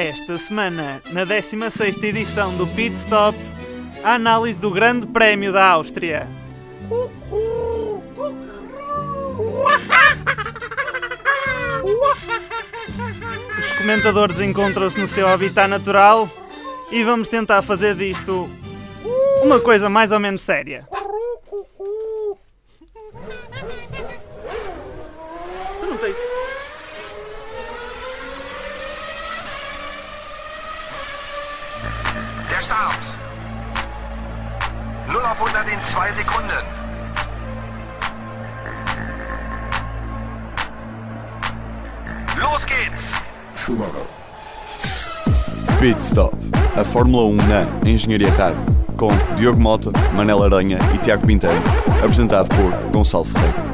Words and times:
Esta 0.00 0.38
semana, 0.38 1.02
na 1.10 1.26
16ª 1.26 2.04
edição 2.04 2.56
do 2.56 2.68
Pit 2.68 2.94
Stop, 2.94 3.36
a 4.04 4.14
análise 4.14 4.56
do 4.56 4.70
Grande 4.70 5.04
Prémio 5.08 5.52
da 5.52 5.70
Áustria. 5.70 6.28
Os 13.58 13.72
comentadores 13.72 14.38
encontram-se 14.38 14.96
no 14.96 15.08
seu 15.08 15.26
habitat 15.26 15.68
natural 15.68 16.30
e 16.92 17.02
vamos 17.02 17.26
tentar 17.26 17.62
fazer 17.62 17.96
disto 17.96 18.48
uma 19.42 19.58
coisa 19.58 19.88
mais 19.88 20.12
ou 20.12 20.20
menos 20.20 20.42
séria. 20.42 20.86
In 35.78 35.84
2 35.84 36.14
Sekunden. 36.14 36.64
Los 42.40 42.66
geht's. 42.66 43.14
Pit 45.80 46.00
Stop, 46.00 46.34
a 46.76 46.84
Fórmula 46.84 47.24
1 47.24 47.36
na 47.36 47.88
Engenharia 47.88 48.30
Rádio, 48.32 48.60
com 48.96 49.10
Diogo 49.36 49.60
Mota, 49.60 49.92
Manel 50.14 50.42
Aranha 50.42 50.78
e 50.94 50.98
Tiago 50.98 51.26
Pinteiro, 51.26 51.62
apresentado 52.02 52.48
por 52.48 52.72
Gonçalo 52.90 53.24
Ferreira. 53.24 53.68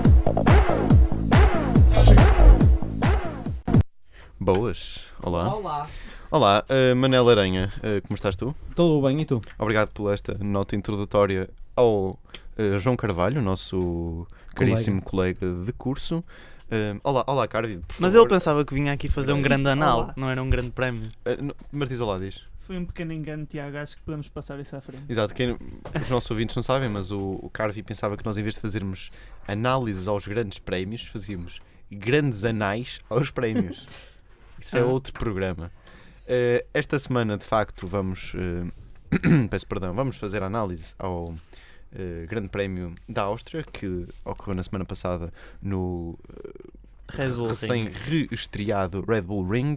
Boas, 4.39 5.01
olá. 5.23 5.55
Olá. 5.55 5.87
Olá, 6.31 6.65
uh, 6.69 6.97
Manel 6.97 7.29
Aranha, 7.29 7.73
uh, 7.79 8.03
como 8.03 8.17
estás 8.17 8.35
tu? 8.37 8.55
Tudo 8.75 9.01
bem 9.07 9.21
e 9.21 9.25
tu? 9.25 9.41
Obrigado 9.59 9.91
por 9.91 10.13
esta 10.13 10.37
nota 10.41 10.75
introdutória 10.75 11.49
ao 11.77 12.11
uh, 12.59 12.79
João 12.79 12.97
Carvalho, 12.97 13.41
nosso 13.43 14.27
caríssimo 14.55 15.03
colega 15.03 15.47
de 15.65 15.73
curso. 15.73 16.25
Uh, 16.65 16.99
olá, 17.05 17.23
olá, 17.27 17.47
Carvi, 17.47 17.81
Mas 17.99 18.13
favor. 18.13 18.27
ele 18.27 18.29
pensava 18.35 18.65
que 18.65 18.73
vinha 18.75 18.93
aqui 18.93 19.09
fazer 19.09 19.33
um 19.33 19.43
grande 19.43 19.69
anal, 19.69 19.99
Olá. 20.05 20.15
não 20.17 20.31
era 20.31 20.43
um 20.43 20.49
grande 20.49 20.71
prémio. 20.71 21.09
Uh, 21.27 21.43
no- 21.43 21.57
mas 21.71 21.89
diz 21.89 22.01
olá, 22.01 22.19
diz. 22.19 22.41
Foi 22.61 22.79
um 22.79 22.87
pequeno 22.87 23.13
engano, 23.13 23.45
Tiago, 23.45 23.77
acho 23.77 23.97
que 23.97 24.03
podemos 24.03 24.27
passar 24.31 24.59
isso 24.59 24.75
à 24.75 24.81
frente. 24.81 25.03
Exato, 25.07 25.35
quem, 25.35 25.51
os 26.03 26.09
nossos 26.09 26.31
ouvintes 26.31 26.57
não 26.57 26.63
sabem, 26.63 26.89
mas 26.89 27.11
o, 27.13 27.39
o 27.43 27.51
Carvi 27.51 27.83
pensava 27.83 28.17
que 28.17 28.25
nós, 28.25 28.39
em 28.39 28.43
vez 28.43 28.55
de 28.55 28.61
fazermos 28.63 29.11
análises 29.47 30.09
aos 30.09 30.27
grandes 30.27 30.59
prémios, 30.59 31.03
fazíamos 31.05 31.61
grandes 31.93 32.43
anais 32.45 33.01
aos 33.11 33.31
prémios. 33.31 33.87
Isso 34.59 34.79
é 34.79 34.81
Ah. 34.81 34.87
outro 34.87 35.13
programa. 35.13 35.71
Eh, 36.27 36.65
esta 36.73 36.99
semana, 36.99 37.37
de 37.37 37.45
facto, 37.45 37.87
vamos. 37.87 38.33
eh, 38.35 39.47
peço 39.51 39.67
perdão, 39.67 39.93
vamos 39.93 40.17
fazer 40.17 40.43
análise 40.43 40.95
ao 40.99 41.35
eh, 41.95 42.27
Grande 42.29 42.49
Prémio 42.49 42.95
da 43.09 43.23
Áustria, 43.23 43.63
que 43.65 44.07
ocorreu 44.25 44.55
na 44.55 44.63
semana 44.63 44.85
passada 44.85 45.33
no 45.63 46.19
Red 47.09 47.31
Bull 47.33 47.45
Ring. 47.47 47.49
recém-reestreado 47.49 49.05
Red 49.07 49.23
Bull 49.23 49.49
Ring, 49.49 49.77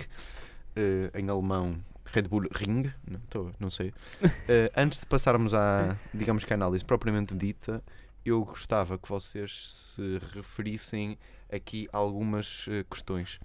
eh, 0.76 1.12
em 1.20 1.30
alemão 1.30 1.78
Red 2.06 2.24
Bull 2.24 2.48
Ring, 2.52 2.92
não, 3.10 3.20
tô- 3.30 3.52
não 3.60 3.70
sei. 3.70 3.94
Antes 4.76 5.00
de 5.00 5.06
passarmos 5.06 5.54
à, 5.54 5.98
digamos 6.14 6.44
que 6.44 6.54
à 6.54 6.56
análise 6.56 6.84
propriamente 6.84 7.36
dita, 7.36 7.84
eu 8.26 8.44
gostava 8.46 8.98
que 8.98 9.08
vocês 9.10 9.94
se 9.96 10.20
referissem 10.34 11.18
aqui 11.52 11.88
a 11.94 11.98
algumas 11.98 12.66
questões. 12.90 13.40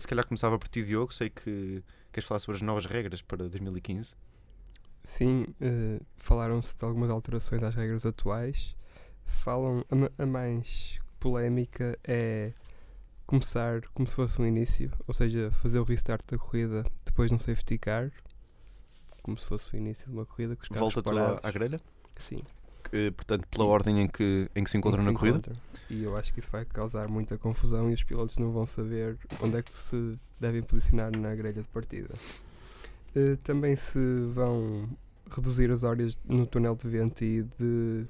Se 0.00 0.06
calhar 0.08 0.26
começava 0.26 0.58
por 0.58 0.66
ti, 0.68 0.82
Diogo, 0.82 1.12
sei 1.12 1.28
que 1.30 1.82
queres 2.12 2.26
falar 2.26 2.38
sobre 2.40 2.56
as 2.56 2.62
novas 2.62 2.86
regras 2.86 3.20
para 3.22 3.38
2015. 3.48 4.14
Sim, 5.04 5.46
eh, 5.60 6.00
falaram-se 6.16 6.76
de 6.76 6.84
algumas 6.84 7.10
alterações 7.10 7.62
às 7.62 7.74
regras 7.74 8.06
atuais. 8.06 8.74
Falam, 9.26 9.84
a, 10.18 10.22
a 10.22 10.26
mais 10.26 10.98
polémica 11.20 11.98
é 12.04 12.52
começar 13.26 13.82
como 13.94 14.06
se 14.08 14.14
fosse 14.14 14.40
um 14.40 14.46
início, 14.46 14.90
ou 15.06 15.14
seja, 15.14 15.50
fazer 15.50 15.78
o 15.78 15.84
restart 15.84 16.22
da 16.30 16.38
corrida 16.38 16.84
depois 17.04 17.30
de 17.30 17.34
um 17.34 17.38
safety 17.38 17.78
car, 17.78 18.10
como 19.22 19.38
se 19.38 19.46
fosse 19.46 19.74
o 19.74 19.76
início 19.76 20.06
de 20.06 20.12
uma 20.12 20.26
corrida 20.26 20.56
com 20.56 20.62
os 20.62 20.68
Volta 20.78 21.02
tu 21.02 21.10
à, 21.42 21.50
grelha, 21.50 21.80
Sim, 22.16 22.42
eh, 22.92 23.10
portanto, 23.10 23.46
pela 23.48 23.64
ordem 23.64 24.00
em 24.02 24.06
que, 24.06 24.50
em 24.54 24.62
que 24.62 24.70
se 24.70 24.76
encontram 24.76 25.00
que 25.02 25.06
na 25.06 25.12
se 25.12 25.18
corrida. 25.18 25.38
encontram. 25.38 25.56
E 25.90 26.02
eu 26.02 26.16
acho 26.16 26.32
que 26.32 26.40
isso 26.40 26.50
vai 26.50 26.64
causar 26.64 27.08
muita 27.08 27.36
confusão 27.38 27.90
e 27.90 27.94
os 27.94 28.02
pilotos 28.02 28.36
não 28.36 28.50
vão 28.52 28.66
saber 28.66 29.18
onde 29.42 29.56
é 29.56 29.62
que 29.62 29.72
se 29.72 30.18
devem 30.38 30.62
posicionar 30.62 31.10
na 31.16 31.34
grelha 31.34 31.62
de 31.62 31.68
partida. 31.68 32.12
Eh, 33.14 33.36
também 33.42 33.76
se 33.76 33.98
vão 34.32 34.88
reduzir 35.30 35.70
as 35.70 35.82
horas 35.82 36.18
no 36.24 36.46
túnel 36.46 36.74
de 36.76 36.88
vento 36.88 37.22
e 37.24 37.42
de 37.58 38.06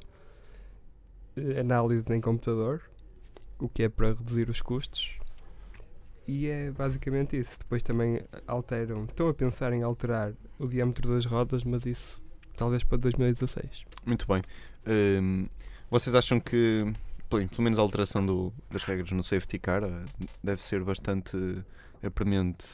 eh, 1.37 1.61
análise 1.61 2.13
em 2.13 2.21
computador, 2.21 2.81
o 3.59 3.69
que 3.69 3.83
é 3.85 3.89
para 3.89 4.09
reduzir 4.09 4.49
os 4.49 4.61
custos. 4.61 5.19
E 6.27 6.47
é 6.47 6.71
basicamente 6.71 7.39
isso. 7.39 7.59
Depois 7.59 7.83
também 7.83 8.21
alteram, 8.47 9.05
estão 9.05 9.29
a 9.29 9.35
pensar 9.35 9.73
em 9.73 9.83
alterar 9.83 10.33
o 10.59 10.67
diâmetro 10.67 11.09
das 11.13 11.27
rodas, 11.27 11.63
mas 11.65 11.85
isso 11.85 12.23
talvez 12.57 12.83
para 12.83 12.97
2016. 12.99 13.85
Muito 14.07 14.27
bem. 14.27 14.41
Ehm, 14.87 15.47
vocês 15.91 16.15
acham 16.15 16.41
que, 16.41 16.91
pelo, 17.29 17.47
menos 17.59 17.79
a 17.79 17.83
alteração 17.83 18.25
do- 18.25 18.53
das 18.71 18.83
regras 18.85 19.11
no 19.11 19.23
safety 19.23 19.59
car 19.59 19.83
eh, 19.85 20.05
deve 20.43 20.63
ser 20.63 20.83
bastante 20.83 21.37
eh, 22.03 22.09
premente? 22.09 22.65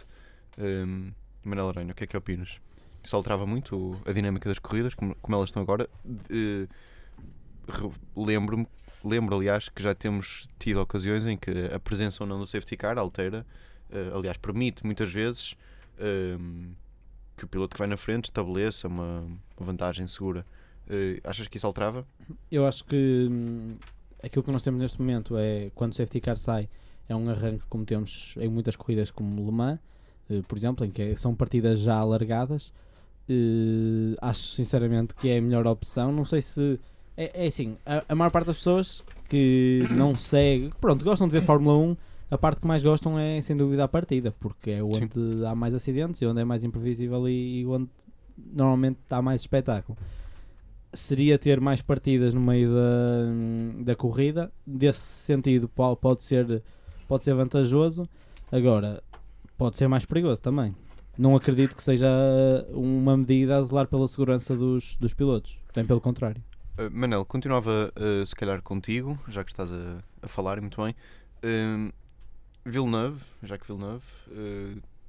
Um, 0.59 1.11
Manuel 1.45 1.69
Aranha, 1.69 1.93
o 1.93 1.95
que 1.95 2.05
é 2.05 2.07
que 2.07 2.17
opinas? 2.17 2.61
Isso 3.03 3.17
alterava 3.17 3.47
muito 3.47 3.99
a 4.07 4.13
dinâmica 4.13 4.49
das 4.49 4.59
corridas, 4.59 4.95
como, 4.95 5.15
como 5.17 5.37
elas 5.37 5.49
estão 5.49 5.63
agora? 5.63 5.89
Re- 7.69 7.91
Lembro-me, 8.17 8.67
lembro 9.05 9.37
aliás, 9.37 9.69
que 9.69 9.83
já 9.83 9.95
temos 9.95 10.49
tido 10.59 10.81
ocasiões 10.81 11.25
em 11.27 11.37
que 11.37 11.51
a 11.73 11.79
presença 11.79 12.23
ou 12.23 12.29
não 12.29 12.39
do 12.39 12.47
safety 12.47 12.77
car 12.77 12.99
altera, 12.99 13.47
eh, 13.91 14.11
aliás, 14.15 14.37
permite 14.37 14.85
muitas 14.85 15.11
vezes 15.11 15.57
ehm, 15.99 16.73
que 17.37 17.45
o 17.45 17.49
piloto 17.49 17.75
que 17.75 17.79
vai 17.79 17.89
na 17.89 17.97
frente 17.97 18.25
estabeleça 18.27 18.89
uma 18.89 19.27
vantagem 19.59 20.07
segura. 20.07 20.45
Eh, 20.89 21.21
achas 21.25 21.47
que 21.47 21.57
isso 21.57 21.67
alterava? 21.67 22.07
Eu 22.51 22.67
acho 22.67 22.85
que 22.85 23.29
hum, 23.31 23.77
aquilo 24.23 24.43
que 24.43 24.51
nós 24.51 24.63
temos 24.63 24.81
neste 24.81 25.01
momento 25.01 25.37
é 25.39 25.71
quando 25.75 25.93
o 25.93 25.95
safety 25.97 26.21
car 26.21 26.37
sai, 26.37 26.69
é 27.09 27.15
um 27.17 27.29
arranque 27.31 27.65
como 27.69 27.85
temos 27.85 28.35
em 28.39 28.49
muitas 28.49 28.77
corridas 28.77 29.11
como 29.11 29.45
Le 29.45 29.53
Mans, 29.53 29.79
eh, 29.79 29.81
por 30.49 30.57
exemplo, 30.59 30.85
em 30.85 30.91
que 30.91 31.03
é- 31.03 31.17
são 31.17 31.35
partidas 31.35 31.81
já 31.81 31.97
alargadas. 31.97 32.73
Eh, 33.29 34.17
acho 34.21 34.41
sinceramente 34.55 35.15
que 35.15 35.29
é 35.29 35.39
a 35.39 35.43
melhor 35.43 35.67
opção. 35.67 36.11
Não 36.13 36.25
sei 36.25 36.41
se. 36.43 36.79
É, 37.17 37.45
é 37.45 37.47
assim, 37.47 37.77
a, 37.85 38.03
a 38.09 38.15
maior 38.15 38.31
parte 38.31 38.47
das 38.47 38.57
pessoas 38.57 39.03
que 39.29 39.85
não 39.91 40.15
segue, 40.15 40.73
pronto, 40.81 41.05
gostam 41.05 41.29
de 41.29 41.33
ver 41.39 41.43
Fórmula 41.43 41.77
1, 41.79 41.97
a 42.31 42.39
parte 42.39 42.61
que 42.61 42.67
mais 42.67 42.83
gostam 42.83 43.19
é 43.19 43.41
sem 43.41 43.57
dúvida 43.57 43.85
a 43.85 43.89
partida, 43.89 44.35
porque 44.41 44.71
é 44.71 44.83
onde 44.83 45.45
há 45.47 45.55
mais 45.55 45.75
acidentes 45.75 46.21
e 46.23 46.27
onde 46.27 46.41
é 46.41 46.45
mais 46.45 46.65
imprevisível 46.65 47.29
e, 47.29 47.65
onde 47.67 47.89
normalmente 48.53 48.99
há 49.11 49.21
mais 49.23 49.43
espetáculo. 49.43 49.97
Seria 50.93 51.39
ter 51.39 51.61
mais 51.61 51.81
partidas 51.83 52.35
no 52.35 52.41
meio 52.41 52.73
da, 52.75 53.85
da 53.85 53.95
corrida, 53.95 54.51
desse 54.67 54.99
sentido 55.01 55.69
po- 55.69 55.95
pode 55.95 56.25
ser, 56.25 56.63
pode 57.07 57.23
ser 57.23 57.35
vantajoso, 57.35 58.09
agora 58.51 59.01
pode 59.61 59.77
ser 59.77 59.89
mais 59.89 60.07
perigoso 60.07 60.41
também. 60.41 60.75
Não 61.19 61.37
acredito 61.37 61.77
que 61.77 61.83
seja 61.83 62.09
uma 62.71 63.15
medida 63.15 63.59
a 63.59 63.63
zelar 63.63 63.87
pela 63.87 64.09
segurança 64.09 64.57
dos, 64.57 64.97
dos 64.97 65.13
pilotos, 65.13 65.59
bem 65.75 65.85
pelo 65.85 66.01
contrário. 66.01 66.43
Eh, 66.79 66.89
Manel, 66.89 67.27
continuava 67.27 67.93
eh, 67.95 68.25
se 68.25 68.35
calhar 68.35 68.63
contigo, 68.63 69.19
já 69.29 69.45
que 69.45 69.51
estás 69.51 69.71
a, 69.71 69.99
a 70.23 70.29
falar 70.29 70.59
muito 70.63 70.83
bem. 70.83 70.97
Ehm, 71.43 71.91
Villeneuve, 72.65 73.23
Jacques 73.43 73.67
Villeneuve, 73.67 74.07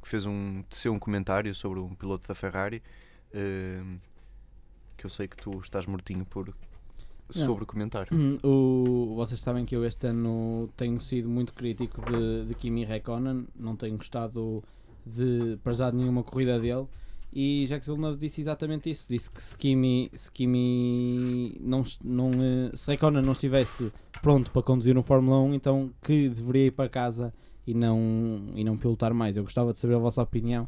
que 0.02 0.08
fez 0.10 0.26
um, 0.26 0.64
teceu 0.64 0.92
um 0.92 1.00
comentário 1.00 1.56
sobre 1.56 1.80
um 1.80 1.96
piloto 1.96 2.28
da 2.28 2.36
Ferrari, 2.36 2.84
ehm, 3.34 4.00
que 4.98 5.06
eu 5.06 5.10
sei 5.10 5.30
que 5.30 5.38
tu 5.38 5.62
estás 5.62 5.86
mortinho 5.86 6.26
por 6.26 6.54
sobre 7.34 7.64
o 7.64 7.68
comentário. 7.68 8.16
Hum, 8.16 8.38
O, 8.44 9.16
vocês 9.16 9.40
sabem 9.40 9.66
que 9.66 9.76
eu 9.76 9.86
este 9.86 10.08
ano 10.08 10.70
tenho 10.76 11.00
sido 11.00 11.30
muito 11.30 11.54
crítico 11.54 12.02
de, 12.10 12.46
de 12.46 12.56
Kimi 12.56 12.84
Räikkönen, 12.84 13.48
não 13.56 13.76
tenho 13.76 13.98
gostado 13.98 14.64
de 15.06 15.58
para 15.64 15.74
já 15.74 15.90
de 15.90 15.98
nenhuma 15.98 16.24
corrida 16.24 16.60
dele 16.60 16.88
e 17.34 17.66
Jacques 17.66 17.88
Villeneuve 17.88 18.20
disse 18.20 18.42
exatamente 18.42 18.90
isso, 18.90 19.06
disse 19.08 19.32
que 19.32 19.42
se 19.42 19.58
Kimi, 19.58 20.12
se 20.14 20.30
Kimi 20.32 21.58
não, 21.62 21.84
não, 22.04 22.32
eh, 22.34 22.72
se 22.74 22.88
Räikkönen 22.88 23.22
não 23.22 23.32
estivesse 23.32 23.92
pronto 24.22 24.52
para 24.52 24.62
conduzir 24.62 24.94
no 24.94 25.02
Fórmula 25.02 25.40
1, 25.40 25.54
então 25.54 25.92
que 26.04 26.28
deveria 26.28 26.68
ir 26.68 26.72
para 26.72 26.90
casa 26.90 27.34
e 27.66 27.74
não, 27.74 28.48
e 28.54 28.64
não 28.66 28.78
pilotar 28.78 29.14
mais. 29.14 29.38
Eu 29.38 29.44
gostava 29.44 29.72
de 29.72 29.80
saber 29.80 29.96
a 29.96 30.00
vossa 30.00 30.22
opinião 30.22 30.68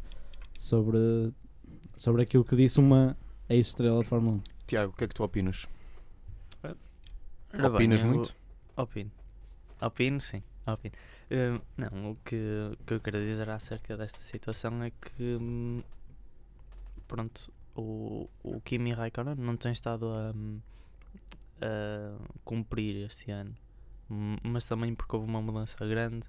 sobre, 0.54 1.34
sobre 1.98 2.22
aquilo 2.22 2.46
que 2.46 2.56
disse 2.56 2.80
uma 2.80 3.18
ex-estrela 3.50 4.02
de 4.02 4.08
Fórmula 4.08 4.38
1. 4.38 4.42
Tiago, 4.66 4.94
o 4.94 4.96
que 4.96 5.04
é 5.04 5.08
que 5.08 5.14
tu 5.16 5.24
opinas? 5.24 5.68
Ora 7.58 7.70
bem, 7.70 7.76
Opinas 7.76 8.02
eu 8.02 8.08
muito? 8.08 8.36
Opino. 8.76 9.12
Opino, 9.82 10.20
sim. 10.20 10.44
Fim. 10.82 10.92
Eh, 11.30 11.60
não, 11.78 12.12
o 12.12 12.16
que, 12.24 12.36
o 12.72 12.78
que 12.86 12.94
eu 12.94 13.00
quero 13.02 13.20
dizer 13.20 13.50
acerca 13.50 13.98
desta 13.98 14.22
situação 14.22 14.82
é 14.84 14.92
que 14.92 15.36
hum, 15.36 15.84
pronto, 17.08 17.52
o, 17.76 18.30
o 18.44 18.62
Kimi 18.62 18.94
Raikkonen 18.94 19.36
não 19.36 19.58
tem 19.58 19.72
estado 19.72 20.08
a, 20.08 20.32
hum, 20.36 20.60
a 21.62 22.18
cumprir 22.44 23.06
este 23.06 23.32
ano, 23.32 23.56
Hum, 24.10 24.36
mas 24.44 24.66
também 24.66 24.94
porque 24.94 25.16
houve 25.16 25.28
uma 25.28 25.42
mudança 25.42 25.86
grande 25.88 26.28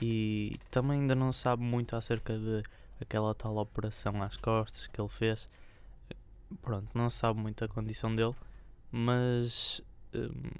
e 0.00 0.58
também 0.70 1.00
ainda 1.00 1.14
não 1.14 1.32
sabe 1.32 1.62
muito 1.62 1.96
acerca 1.96 2.38
de 2.38 2.62
aquela 3.00 3.34
tal 3.34 3.56
operação 3.58 4.22
às 4.22 4.36
costas 4.36 4.86
que 4.86 5.00
ele 5.00 5.08
fez. 5.08 5.48
Pronto, 6.62 6.88
não 6.94 7.10
sabe 7.10 7.40
muito 7.40 7.64
a 7.64 7.68
condição 7.68 8.14
dele, 8.14 8.34
mas 8.90 9.82
hum, 10.16 10.50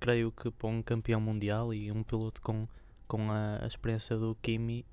creio 0.00 0.32
que 0.32 0.50
para 0.50 0.68
um 0.68 0.82
campeão 0.82 1.20
mundial 1.20 1.72
e 1.72 1.90
um 1.90 2.02
piloto 2.02 2.40
com, 2.42 2.66
com 3.06 3.30
a, 3.30 3.62
a 3.62 3.66
experiência 3.66 4.16
do 4.16 4.36
Kimi, 4.42 4.84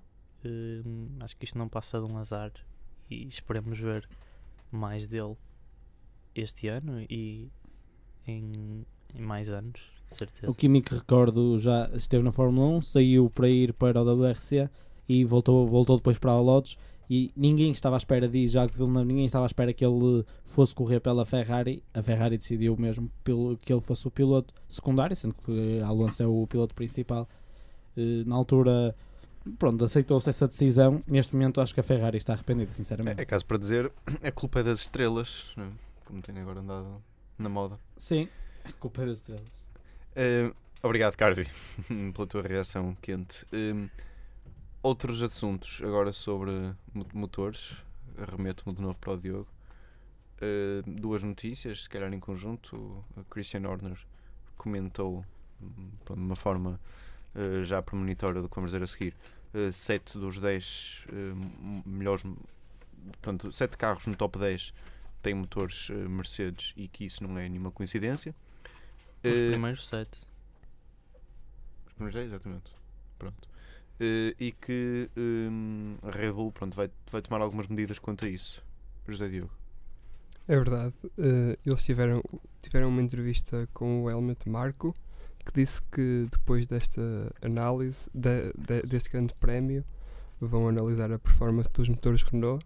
hum, 0.46 1.18
acho 1.20 1.36
que 1.38 1.46
isto 1.46 1.58
não 1.58 1.68
passa 1.68 2.00
de 2.00 2.12
um 2.12 2.18
azar 2.18 2.52
e 3.10 3.28
esperemos 3.28 3.80
ver 3.80 4.08
mais 4.72 5.08
dele 5.08 5.36
este 6.34 6.68
ano 6.68 7.02
e 7.10 7.52
em, 8.26 8.86
em 9.14 9.22
mais 9.22 9.50
anos, 9.50 9.82
certeza. 10.08 10.50
O 10.50 10.56
Kimi 10.56 10.82
que 10.82 10.96
recordo 10.96 11.60
já 11.60 11.90
esteve 11.94 12.24
na 12.24 12.32
Fórmula 12.32 12.78
1, 12.78 12.82
saiu 12.82 13.30
para 13.30 13.50
ir 13.50 13.74
para 13.74 14.02
o 14.02 14.06
WRC 14.06 14.70
e 15.08 15.26
voltou, 15.26 15.68
voltou 15.68 15.98
depois 15.98 16.18
para 16.18 16.32
a 16.32 16.40
Lotus 16.40 16.78
e 17.14 17.30
ninguém 17.36 17.74
estava 17.74 17.98
à 17.98 17.98
espera 17.98 18.26
de 18.26 18.48
Jacques 18.48 18.78
Villeneuve, 18.78 19.06
ninguém 19.06 19.26
estava 19.26 19.44
à 19.44 19.48
espera 19.48 19.74
que 19.74 19.86
ele 19.86 20.24
fosse 20.46 20.74
correr 20.74 21.02
pela 21.02 21.26
Ferrari. 21.26 21.84
A 21.94 22.02
Ferrari 22.02 22.38
decidiu 22.38 22.78
mesmo 22.78 23.12
pelo, 23.22 23.58
que 23.58 23.74
ele 23.74 23.82
fosse 23.82 24.08
o 24.08 24.10
piloto 24.10 24.54
secundário, 24.70 25.14
sendo 25.14 25.36
que 25.36 25.82
Alonso 25.82 26.24
é 26.24 26.26
o 26.26 26.48
piloto 26.48 26.74
principal. 26.74 27.28
Eh, 27.98 28.24
Na 28.26 28.34
altura, 28.38 28.96
pronto, 29.60 29.84
aceitou-se 29.84 30.30
essa 30.30 30.48
decisão. 30.48 31.04
Neste 31.06 31.36
momento 31.36 31.60
acho 31.60 31.74
que 31.74 31.82
a 31.82 31.84
Ferrari 31.84 32.16
está 32.18 32.32
arrependida, 32.32 32.72
sinceramente. 32.72 33.20
É, 33.20 33.24
é 33.24 33.26
caso 33.26 33.46
para 33.46 33.58
dizer, 33.58 33.92
a 34.24 34.32
culpa 34.32 34.62
é 34.62 34.64
das 34.64 34.80
estrelas, 34.80 35.52
né? 35.58 35.70
como 36.06 36.22
tem 36.22 36.40
agora 36.40 36.62
andado 36.62 37.04
na 37.38 37.50
moda. 37.50 37.78
Sim, 37.98 38.30
a 38.64 38.72
culpa 38.72 39.02
é 39.02 39.08
das 39.08 39.18
estrelas. 39.18 39.44
Eh, 40.16 40.50
obrigado, 40.82 41.18
Carvi, 41.18 41.46
pela 42.16 42.26
tua 42.26 42.42
reação 42.42 42.96
quente. 43.02 43.46
Eh, 43.52 43.90
outros 44.82 45.22
assuntos 45.22 45.82
agora 45.84 46.12
sobre 46.12 46.52
mo- 46.94 47.08
motores. 47.14 47.72
Remeto-me 48.18 48.76
de 48.76 48.82
novo 48.82 48.98
para 49.00 49.14
o 49.14 49.18
Diogo. 49.18 49.48
Eh, 50.42 50.82
duas 50.86 51.24
notícias, 51.24 51.84
se 51.84 51.90
calhar 51.90 52.12
em 52.14 52.20
conjunto. 52.20 52.76
O 53.16 53.24
Christian 53.30 53.68
Horner 53.68 53.98
comentou 54.58 55.26
hum, 55.62 55.92
de 56.06 56.12
uma 56.14 56.36
forma 56.36 56.80
eh, 57.36 57.64
já 57.64 57.82
premonitória 57.82 58.42
do 58.42 58.50
que 58.50 58.56
vamos 58.56 58.72
dizer 58.72 58.84
a 58.84 58.88
seguir. 58.88 59.16
eh, 59.54 59.72
sete 59.72 60.18
dos 60.18 60.40
10 60.40 61.04
eh, 61.10 61.14
m- 61.14 61.84
melhores. 61.86 62.24
Portanto, 63.14 63.52
sete 63.54 63.78
carros 63.78 64.06
no 64.08 64.16
top 64.16 64.38
10 64.38 64.74
têm 65.24 65.34
motores 65.34 65.90
Mercedes 65.90 66.74
e 66.76 66.88
que 66.88 67.06
isso 67.06 67.24
não 67.24 67.38
é 67.38 67.48
nenhuma 67.48 67.72
coincidência. 67.72 68.36
Os 69.24 69.32
primeiros 69.32 69.88
sete. 69.88 70.20
os 71.88 71.94
primeiros 71.94 72.16
dez, 72.16 72.28
exatamente. 72.32 72.72
Pronto. 73.18 73.48
Eh, 74.04 74.34
e 74.40 74.52
que 74.52 75.10
hum, 75.16 75.96
a 76.02 76.10
Red 76.10 76.32
Bull 76.32 76.52
pronto, 76.52 76.76
vai, 76.76 76.90
vai 77.12 77.22
tomar 77.22 77.40
algumas 77.42 77.68
medidas 77.68 78.00
quanto 78.00 78.26
a 78.26 78.28
isso. 78.30 78.64
José 79.08 79.28
Diogo. 79.30 79.52
É 80.48 80.56
verdade. 80.56 80.94
eh, 81.20 81.56
eles 81.66 81.84
tiveram, 81.86 82.24
tiveram 82.64 82.90
uma 82.90 83.02
entrevista 83.02 83.68
com 83.74 84.04
o 84.04 84.10
Helmut 84.10 84.50
Marko 84.50 84.96
que 85.46 85.54
disse 85.54 85.82
que 85.92 86.28
depois 86.32 86.66
desta 86.68 87.02
análise 87.44 88.10
de- 88.14 88.52
de- 88.58 88.82
deste 88.88 89.10
grande 89.12 89.34
prémio 89.36 89.84
vão 90.40 90.68
analisar 90.68 91.12
a 91.12 91.20
performance 91.20 91.70
dos 91.72 91.88
motores 91.90 92.24
Renault 92.24 92.66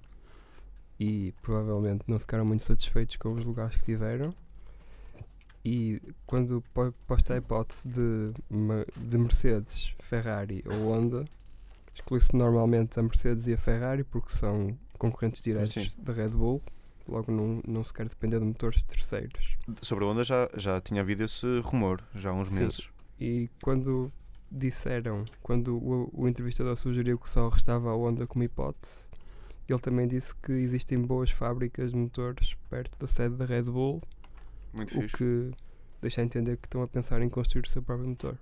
e 1.00 1.34
provavelmente 1.42 2.04
não 2.08 2.18
ficaram 2.20 2.46
muito 2.46 2.64
satisfeitos 2.64 3.18
com 3.18 3.34
os 3.34 3.44
lugares 3.44 3.76
que 3.76 3.84
tiveram. 3.84 4.34
E 5.66 6.00
quando 6.28 6.64
po- 6.74 6.94
posta 7.08 7.34
a 7.34 7.38
hipótese 7.38 7.88
de, 7.88 8.32
de 8.96 9.18
Mercedes, 9.18 9.96
Ferrari 10.00 10.64
ou 10.70 10.92
Honda, 10.92 11.26
exclui-se 11.94 12.36
normalmente 12.36 13.00
a 13.00 13.04
Mercedes 13.04 13.48
e 13.48 13.54
a 13.54 13.58
Ferrari 13.58 14.04
porque 14.04 14.32
são 14.32 14.78
concorrentes 15.00 15.42
diretos 15.42 15.96
da 15.98 16.14
Red 16.14 16.30
Bull. 16.30 16.62
Logo, 17.08 17.32
não, 17.32 17.62
não 17.68 17.84
se 17.84 17.92
quer 17.94 18.08
depender 18.08 18.40
de 18.40 18.46
motores 18.46 18.84
terceiros. 18.84 19.58
Sobre 19.82 20.06
a 20.06 20.08
Honda 20.08 20.24
já, 20.24 20.50
já 20.56 20.80
tinha 20.80 21.02
havido 21.02 21.24
esse 21.24 21.60
rumor, 21.62 22.04
já 22.16 22.30
há 22.30 22.34
uns 22.34 22.50
Sim. 22.50 22.62
meses. 22.62 22.90
E 23.20 23.50
quando 23.62 24.12
disseram, 24.52 25.26
quando 25.42 25.78
o, 25.78 26.10
o 26.14 26.28
entrevistador 26.28 26.76
sugeriu 26.76 27.18
que 27.18 27.28
só 27.30 27.50
restava 27.50 27.90
a 27.90 27.96
Honda 27.96 28.28
como 28.28 28.44
hipótese, 28.44 29.10
ele 29.68 29.80
também 29.80 30.08
disse 30.08 30.36
que 30.36 30.52
existem 30.52 31.00
boas 31.02 31.32
fábricas 31.32 31.92
de 31.92 31.98
motores 31.98 32.56
perto 32.70 32.98
da 33.00 33.08
sede 33.08 33.36
da 33.36 33.46
Red 33.46 33.64
Bull, 33.64 34.02
Muito 34.76 34.98
o 34.98 35.02
fixe. 35.02 35.18
que 35.18 35.52
deixa 36.02 36.22
a 36.22 36.24
entender 36.24 36.58
que 36.58 36.68
estão 36.68 36.82
a 36.84 36.88
pensar 36.88 37.22
em 37.22 37.30
construir 37.30 37.64
o 37.66 37.70
seu 37.70 37.82
próprio 37.82 38.08
motor. 38.10 38.38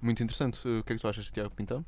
Muito 0.00 0.22
interessante. 0.22 0.60
Eh, 0.66 0.78
O 0.80 0.84
que 0.84 0.92
é 0.92 0.96
que 0.96 1.02
tu 1.02 1.08
achas, 1.08 1.28
Tiago 1.28 1.50
Pintão? 1.50 1.84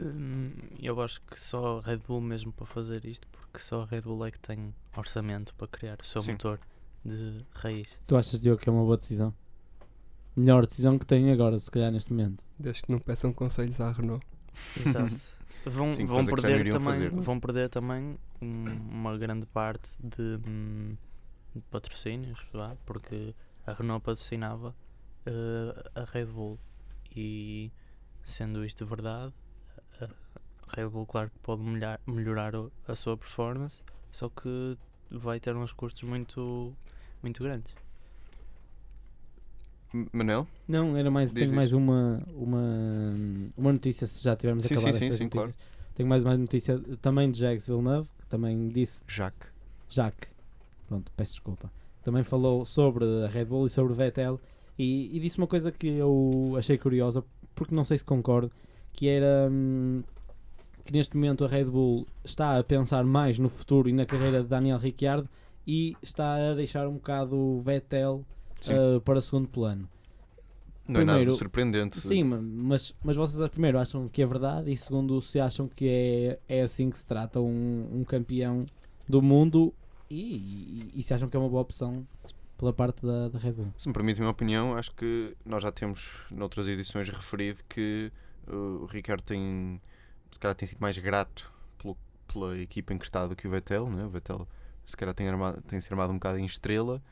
Hum, 0.00 0.52
Eu 0.80 1.00
acho 1.02 1.20
que 1.22 1.38
só 1.40 1.78
a 1.78 1.82
Red 1.82 1.98
Bull 2.06 2.20
mesmo 2.20 2.52
para 2.52 2.66
fazer 2.66 3.04
isto, 3.04 3.26
porque 3.28 3.58
só 3.58 3.82
a 3.82 3.86
Red 3.86 4.02
Bull 4.02 4.24
é 4.26 4.30
que 4.30 4.38
tem 4.38 4.72
orçamento 4.96 5.54
para 5.54 5.66
criar 5.66 5.98
o 6.00 6.04
seu 6.06 6.20
Sim. 6.20 6.32
motor 6.32 6.60
de 7.04 7.44
raiz. 7.52 7.98
Tu 8.06 8.16
achas, 8.16 8.40
Diogo, 8.40 8.60
que 8.60 8.68
é 8.68 8.72
uma 8.72 8.84
boa 8.84 8.96
decisão? 8.96 9.34
Melhor 10.36 10.64
decisão 10.66 10.96
que 10.98 11.04
tem 11.04 11.32
agora, 11.32 11.58
se 11.58 11.68
calhar, 11.70 11.90
neste 11.90 12.12
momento. 12.12 12.44
Desde 12.58 12.82
que 12.82 12.92
não 12.92 13.00
peçam 13.00 13.32
conselhos 13.32 13.80
à 13.80 13.90
Renault. 13.90 14.24
Exato. 14.84 15.14
Vão, 15.66 15.92
Sim, 15.92 16.06
vão, 16.06 16.24
perder 16.24 16.70
também, 16.70 16.80
fazer. 16.94 17.10
vão 17.10 17.40
perder 17.40 17.68
também 17.68 18.16
um- 18.40 18.64
uma 18.90 19.18
grande 19.18 19.44
parte 19.46 19.90
de, 20.02 20.38
hum, 20.48 20.90
de 20.92 21.07
patrocínios, 21.70 22.38
vá, 22.52 22.76
porque 22.86 23.34
a 23.66 23.72
Renault 23.72 24.04
patrocinava 24.04 24.74
eh, 25.26 25.90
a 25.94 26.04
Red 26.04 26.26
Bull 26.26 26.58
e 27.14 27.70
sendo 28.24 28.64
isto 28.64 28.84
verdade, 28.86 29.32
a 30.00 30.08
Red 30.76 30.88
Bull 30.88 31.06
claro 31.06 31.30
que 31.30 31.38
pode 31.40 31.62
melhor, 31.62 31.98
melhorar 32.06 32.54
o- 32.54 32.72
a 32.86 32.94
sua 32.94 33.16
performance, 33.16 33.82
só 34.12 34.28
que 34.28 34.76
vai 35.10 35.40
ter 35.40 35.56
uns 35.56 35.72
custos 35.72 36.02
muito, 36.04 36.74
muito 37.22 37.42
grandes. 37.42 37.74
Manel? 40.12 40.46
Não, 40.66 40.96
era 40.96 41.10
mais, 41.10 41.32
Diz 41.32 41.48
tenho 41.48 41.54
mais 41.54 41.72
uma, 41.72 42.22
uma, 42.34 43.14
uma 43.56 43.72
notícia, 43.72 44.06
se 44.06 44.22
já 44.22 44.36
tivermos 44.36 44.64
Sim, 44.64 44.74
acabado 44.74 44.92
sim, 44.92 44.98
sim, 45.00 45.04
estas 45.04 45.18
sim, 45.18 45.24
notícias. 45.24 45.54
claro. 45.54 45.54
Tenho 45.94 46.08
mais 46.08 46.22
uma 46.22 46.36
notícia 46.36 46.78
também 47.00 47.30
de 47.30 47.38
Jacques 47.38 47.66
Villeneuve, 47.66 48.08
que 48.18 48.26
também 48.26 48.68
disse, 48.68 49.02
Jacques. 49.08 49.50
Jacques, 49.88 50.30
pronto, 50.88 51.12
peço 51.16 51.32
desculpa, 51.32 51.70
também 52.02 52.22
falou 52.24 52.64
sobre 52.64 53.04
a 53.24 53.28
Red 53.28 53.44
Bull 53.46 53.66
e 53.66 53.70
sobre 53.70 53.92
o 53.92 53.94
Vettel 53.96 54.40
e, 54.78 55.14
e 55.16 55.20
disse 55.20 55.38
uma 55.38 55.46
coisa 55.46 55.70
que 55.70 55.86
eu 55.86 56.54
achei 56.56 56.78
curiosa, 56.78 57.22
porque 57.54 57.74
não 57.74 57.84
sei 57.84 57.98
se 57.98 58.04
concordo, 58.04 58.50
que 58.92 59.08
era 59.08 59.48
hum, 59.50 60.02
que 60.84 60.92
neste 60.92 61.16
momento 61.16 61.44
a 61.44 61.48
Red 61.48 61.66
Bull 61.66 62.06
está 62.24 62.58
a 62.58 62.64
pensar 62.64 63.04
mais 63.04 63.38
no 63.38 63.48
futuro 63.48 63.88
e 63.88 63.92
na 63.92 64.06
carreira 64.06 64.42
de 64.42 64.48
Daniel 64.48 64.78
Ricciardo 64.78 65.28
e 65.66 65.94
está 66.02 66.50
a 66.50 66.54
deixar 66.54 66.88
um 66.88 66.94
bocado 66.94 67.36
o 67.36 67.60
Vettel 67.60 68.24
uh, 68.70 69.00
para 69.02 69.20
segundo 69.20 69.48
plano. 69.48 69.86
não 70.88 71.00
é 71.00 71.04
nada 71.04 71.18
primeiro- 71.18 71.32
de 71.32 71.38
surpreendente. 71.38 72.00
Sim, 72.00 72.24
ma- 72.24 72.40
mas, 72.40 72.94
mas 73.04 73.16
vocês 73.16 73.46
primeiro 73.50 73.78
acham 73.78 74.08
que 74.08 74.22
é 74.22 74.26
verdade 74.26 74.72
e 74.72 74.76
segundo 74.76 75.20
se 75.20 75.38
acham 75.38 75.68
que 75.68 75.86
é, 75.86 76.38
é 76.48 76.62
assim 76.62 76.88
que 76.88 76.96
se 76.98 77.06
trata 77.06 77.38
um, 77.40 77.86
um 77.92 78.04
campeão 78.04 78.64
do 79.06 79.20
mundo 79.20 79.74
e, 80.10 80.90
e, 80.94 81.00
e 81.00 81.02
se 81.02 81.12
acham 81.14 81.28
que 81.28 81.36
é 81.36 81.40
uma 81.40 81.48
boa 81.48 81.62
opção 81.62 82.06
pela 82.56 82.72
parte 82.72 83.04
da, 83.04 83.28
da 83.28 83.38
Red 83.38 83.52
Bull. 83.52 83.72
Se 83.76 83.88
me 83.88 83.94
permite 83.94 84.18
a 84.20 84.22
minha 84.22 84.30
opinião, 84.30 84.76
acho 84.76 84.92
que 84.94 85.36
nós 85.44 85.62
já 85.62 85.70
temos 85.70 86.10
noutras 86.30 86.66
edições 86.66 87.08
referido 87.08 87.60
que 87.68 88.10
uh, 88.48 88.82
o 88.82 88.86
Ricardo 88.86 89.22
tem, 89.22 89.80
se 90.32 90.38
calhar 90.38 90.54
tem 90.56 90.66
sido 90.66 90.78
mais 90.80 90.98
grato 90.98 91.52
pelo- 91.80 91.96
pela 92.32 92.58
equipa 92.58 92.92
em 92.92 92.98
que 92.98 93.08
do 93.28 93.36
que 93.36 93.46
o 93.46 93.50
Vettel, 93.50 93.88
né? 93.90 94.04
o 94.04 94.10
Vettel 94.10 94.46
se 94.86 94.96
calhar 94.96 95.14
tem, 95.14 95.28
armado, 95.28 95.60
tem 95.62 95.80
se 95.80 95.92
armado 95.92 96.12
um 96.12 96.16
bocado 96.16 96.38
em 96.38 96.46
estrela 96.46 97.02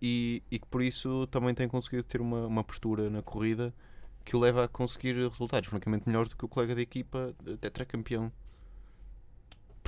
e, 0.00 0.42
e 0.50 0.58
que 0.58 0.66
por 0.66 0.82
isso 0.82 1.26
também 1.28 1.54
tem 1.54 1.66
conseguido 1.66 2.02
ter 2.02 2.20
uma, 2.20 2.46
uma 2.46 2.62
postura 2.62 3.08
na 3.10 3.22
corrida 3.22 3.74
que 4.24 4.36
o 4.36 4.38
leva 4.38 4.64
a 4.64 4.68
conseguir 4.68 5.14
resultados 5.14 5.68
francamente 5.68 6.06
melhores 6.06 6.28
do 6.28 6.36
que 6.36 6.44
o 6.44 6.48
colega 6.48 6.74
de 6.76 6.82
equipa 6.82 7.34
tetracampeão. 7.60 8.30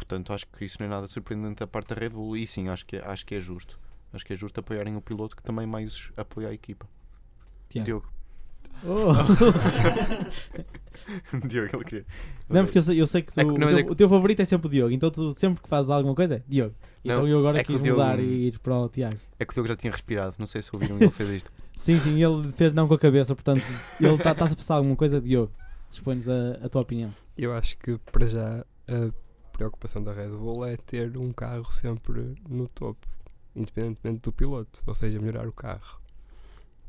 Portanto, 0.07 0.33
acho 0.33 0.47
que 0.47 0.65
isso 0.65 0.77
não 0.81 0.87
é 0.87 0.91
nada 0.91 1.07
surpreendente 1.07 1.61
da 1.61 1.67
parte 1.67 1.95
da 1.95 2.01
Red 2.01 2.11
Bull 2.11 2.37
e 2.37 2.47
sim, 2.47 2.69
acho 2.69 2.85
que, 2.85 2.97
é- 2.97 3.05
acho 3.07 3.25
que 3.25 3.35
é 3.35 3.41
justo. 3.41 3.79
Acho 4.13 4.25
que 4.25 4.35
é 4.35 4.37
justo 4.37 4.61
apoiarem 4.61 4.97
o 4.97 5.01
piloto 5.01 5.35
que 5.35 5.43
também 5.43 5.67
mais 5.67 6.11
apoia 6.17 6.49
a 6.49 6.53
equipa. 6.53 6.87
Tiago. 7.69 7.87
Diogo. 7.87 8.13
Oh. 8.85 9.15
Diogo, 11.49 11.77
ele 11.77 11.85
queria. 11.85 12.07
não, 12.49 12.65
porque 12.65 12.79
eu 12.79 12.83
sei, 12.83 13.01
eu 13.01 13.07
sei 13.07 13.23
que, 13.23 13.33
tu, 13.33 13.41
É 13.41 13.45
que- 13.45 13.51
não, 13.59 13.67
o, 13.67 13.71
é 13.71 13.75
teu, 13.77 13.85
que- 13.87 13.93
o 13.93 13.95
teu 13.95 14.09
favorito 14.09 14.41
é 14.41 14.45
sempre 14.45 14.67
o 14.67 14.71
Diogo, 14.71 14.93
então 14.93 15.11
tu 15.11 15.33
sempre 15.33 15.63
que 15.63 15.69
fazes 15.69 15.91
alguma 15.91 16.15
coisa 16.15 16.37
é 16.37 16.43
Diogo. 16.47 16.75
Não, 17.05 17.15
então 17.15 17.29
eu 17.29 17.39
agora 17.39 17.59
é 17.61 17.65
que 17.65 17.73
quis 17.73 17.83
Diogo- 17.83 18.01
mudar 18.01 18.19
e 18.21 18.49
ir 18.49 18.59
para 18.59 18.77
o 18.77 18.89
Tiago. 18.89 19.17
É 19.39 19.45
que 19.45 19.53
o 19.53 19.55
Diogo 19.55 19.69
já 19.69 19.77
tinha 19.77 19.93
respirado, 19.93 20.37
não 20.39 20.47
sei 20.47 20.63
se 20.63 20.71
ouviram, 20.73 20.97
ele 20.97 21.11
fez 21.11 21.31
isto. 21.31 21.53
Sim, 21.77 21.99
sim, 21.99 22.23
ele 22.23 22.53
fez 22.53 22.73
não 22.73 22.87
com 22.87 22.95
a 22.95 22.99
cabeça, 22.99 23.35
portanto 23.35 23.63
ele 24.01 24.15
está-se 24.15 24.53
a 24.53 24.57
passar 24.57 24.75
alguma 24.77 24.95
coisa, 24.97 25.21
Diogo. 25.21 25.53
expõe-nos 25.91 26.29
a, 26.29 26.53
a 26.63 26.69
tua 26.69 26.83
opinião. 26.83 27.11
Eu 27.37 27.53
acho 27.53 27.77
que 27.79 27.99
para 28.13 28.27
já 28.27 28.65
a 28.87 29.11
preocupação 29.55 30.03
da 30.03 30.13
Red 30.13 30.31
Bull 30.31 30.67
é 30.67 30.77
ter 30.77 31.17
um 31.17 31.33
carro 31.33 31.73
sempre 31.73 32.35
no 32.49 32.69
topo, 32.69 33.07
independentemente 33.55 34.19
do 34.19 34.33
piloto, 34.33 34.83
ou 34.85 34.95
seja, 34.95 35.21
melhorar 35.21 35.49
o 35.49 35.53
carro. 35.53 36.01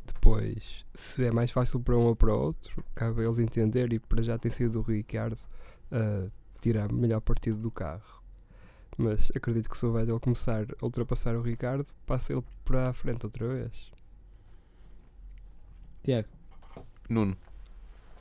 Depois, 0.05 0.83
se 0.93 1.25
é 1.25 1.31
mais 1.31 1.51
fácil 1.51 1.79
para 1.79 1.95
um 1.95 2.05
ou 2.05 2.15
para 2.15 2.33
outro, 2.33 2.83
cabe 2.95 3.21
a 3.21 3.25
eles 3.25 3.39
entender 3.39 3.93
e 3.93 3.99
para 3.99 4.21
já 4.21 4.37
tem 4.37 4.51
sido 4.51 4.79
o 4.79 4.81
Ricardo 4.81 5.39
a 5.91 6.27
tirar 6.59 6.91
melhor 6.91 7.21
partido 7.21 7.57
do 7.57 7.69
carro. 7.69 8.23
Mas 8.97 9.29
acredito 9.35 9.69
que 9.69 9.77
se 9.77 9.85
o 9.85 9.93
Vettel 9.93 10.19
começar 10.19 10.65
a 10.81 10.85
ultrapassar 10.85 11.35
o 11.35 11.41
Ricardo, 11.41 11.85
passa 12.05 12.33
ele 12.33 12.43
para 12.63 12.89
a 12.89 12.93
frente 12.93 13.25
outra 13.25 13.47
vez. 13.47 13.91
Tiago, 16.01 16.29
Nuno, 17.09 17.37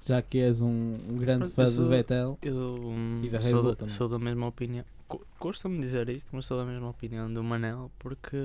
já 0.07 0.21
que 0.23 0.39
és 0.39 0.61
um, 0.63 0.95
um 1.09 1.17
grande 1.17 1.49
Pronto, 1.51 1.55
fã 1.55 1.63
eu 1.63 1.67
do 1.67 1.73
sou- 1.73 1.89
Vettel, 1.89 2.39
Eu 2.43 2.75
hum, 2.81 3.21
E 3.25 3.29
da 3.29 3.39
Red 3.39 3.51
sou, 3.51 3.63
Bull 3.63 3.71
da- 3.73 3.77
também. 3.77 3.95
sou 3.95 4.09
da 4.09 4.19
mesma 4.19 4.47
opinião. 4.47 4.85
cu- 5.09 5.25
Custa-me 5.39 5.81
dizer 5.81 6.09
isto, 6.09 6.29
mas 6.33 6.47
sou 6.47 6.59
da 6.59 6.65
mesma 6.65 6.89
opinião 6.89 7.33
do 7.33 7.43
Manel, 7.43 7.91
porque 7.99 8.37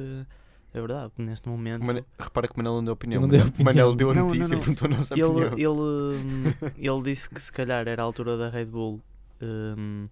é 0.73 0.79
verdade, 0.79 1.11
neste 1.17 1.47
momento. 1.49 1.83
Mane- 1.83 2.05
repara 2.17 2.47
que 2.47 2.53
o 2.53 2.57
Manel 2.57 2.73
não 2.75 2.83
deu 2.83 2.93
opinião. 2.93 3.21
Não 3.21 3.27
Manel- 3.27 3.47
opinião. 3.47 3.65
Manel 3.65 3.95
deu 3.95 4.11
a 4.11 4.13
Não, 4.13 4.21
não, 4.21 4.27
notícia 4.29 4.55
e 4.55 4.57
perguntou 4.59 4.85
a 4.85 4.89
nossa 4.89 5.13
ele, 5.13 5.23
opinião. 5.23 5.53
ele, 5.53 5.69
hum, 6.17 6.43
ele 6.77 7.01
disse 7.03 7.29
que 7.29 7.41
se 7.41 7.51
calhar 7.51 7.87
era 7.87 8.01
a 8.01 8.05
altura 8.05 8.37
da 8.37 8.49
Red 8.49 8.65
Bull 8.65 9.01
hum, 9.41 10.07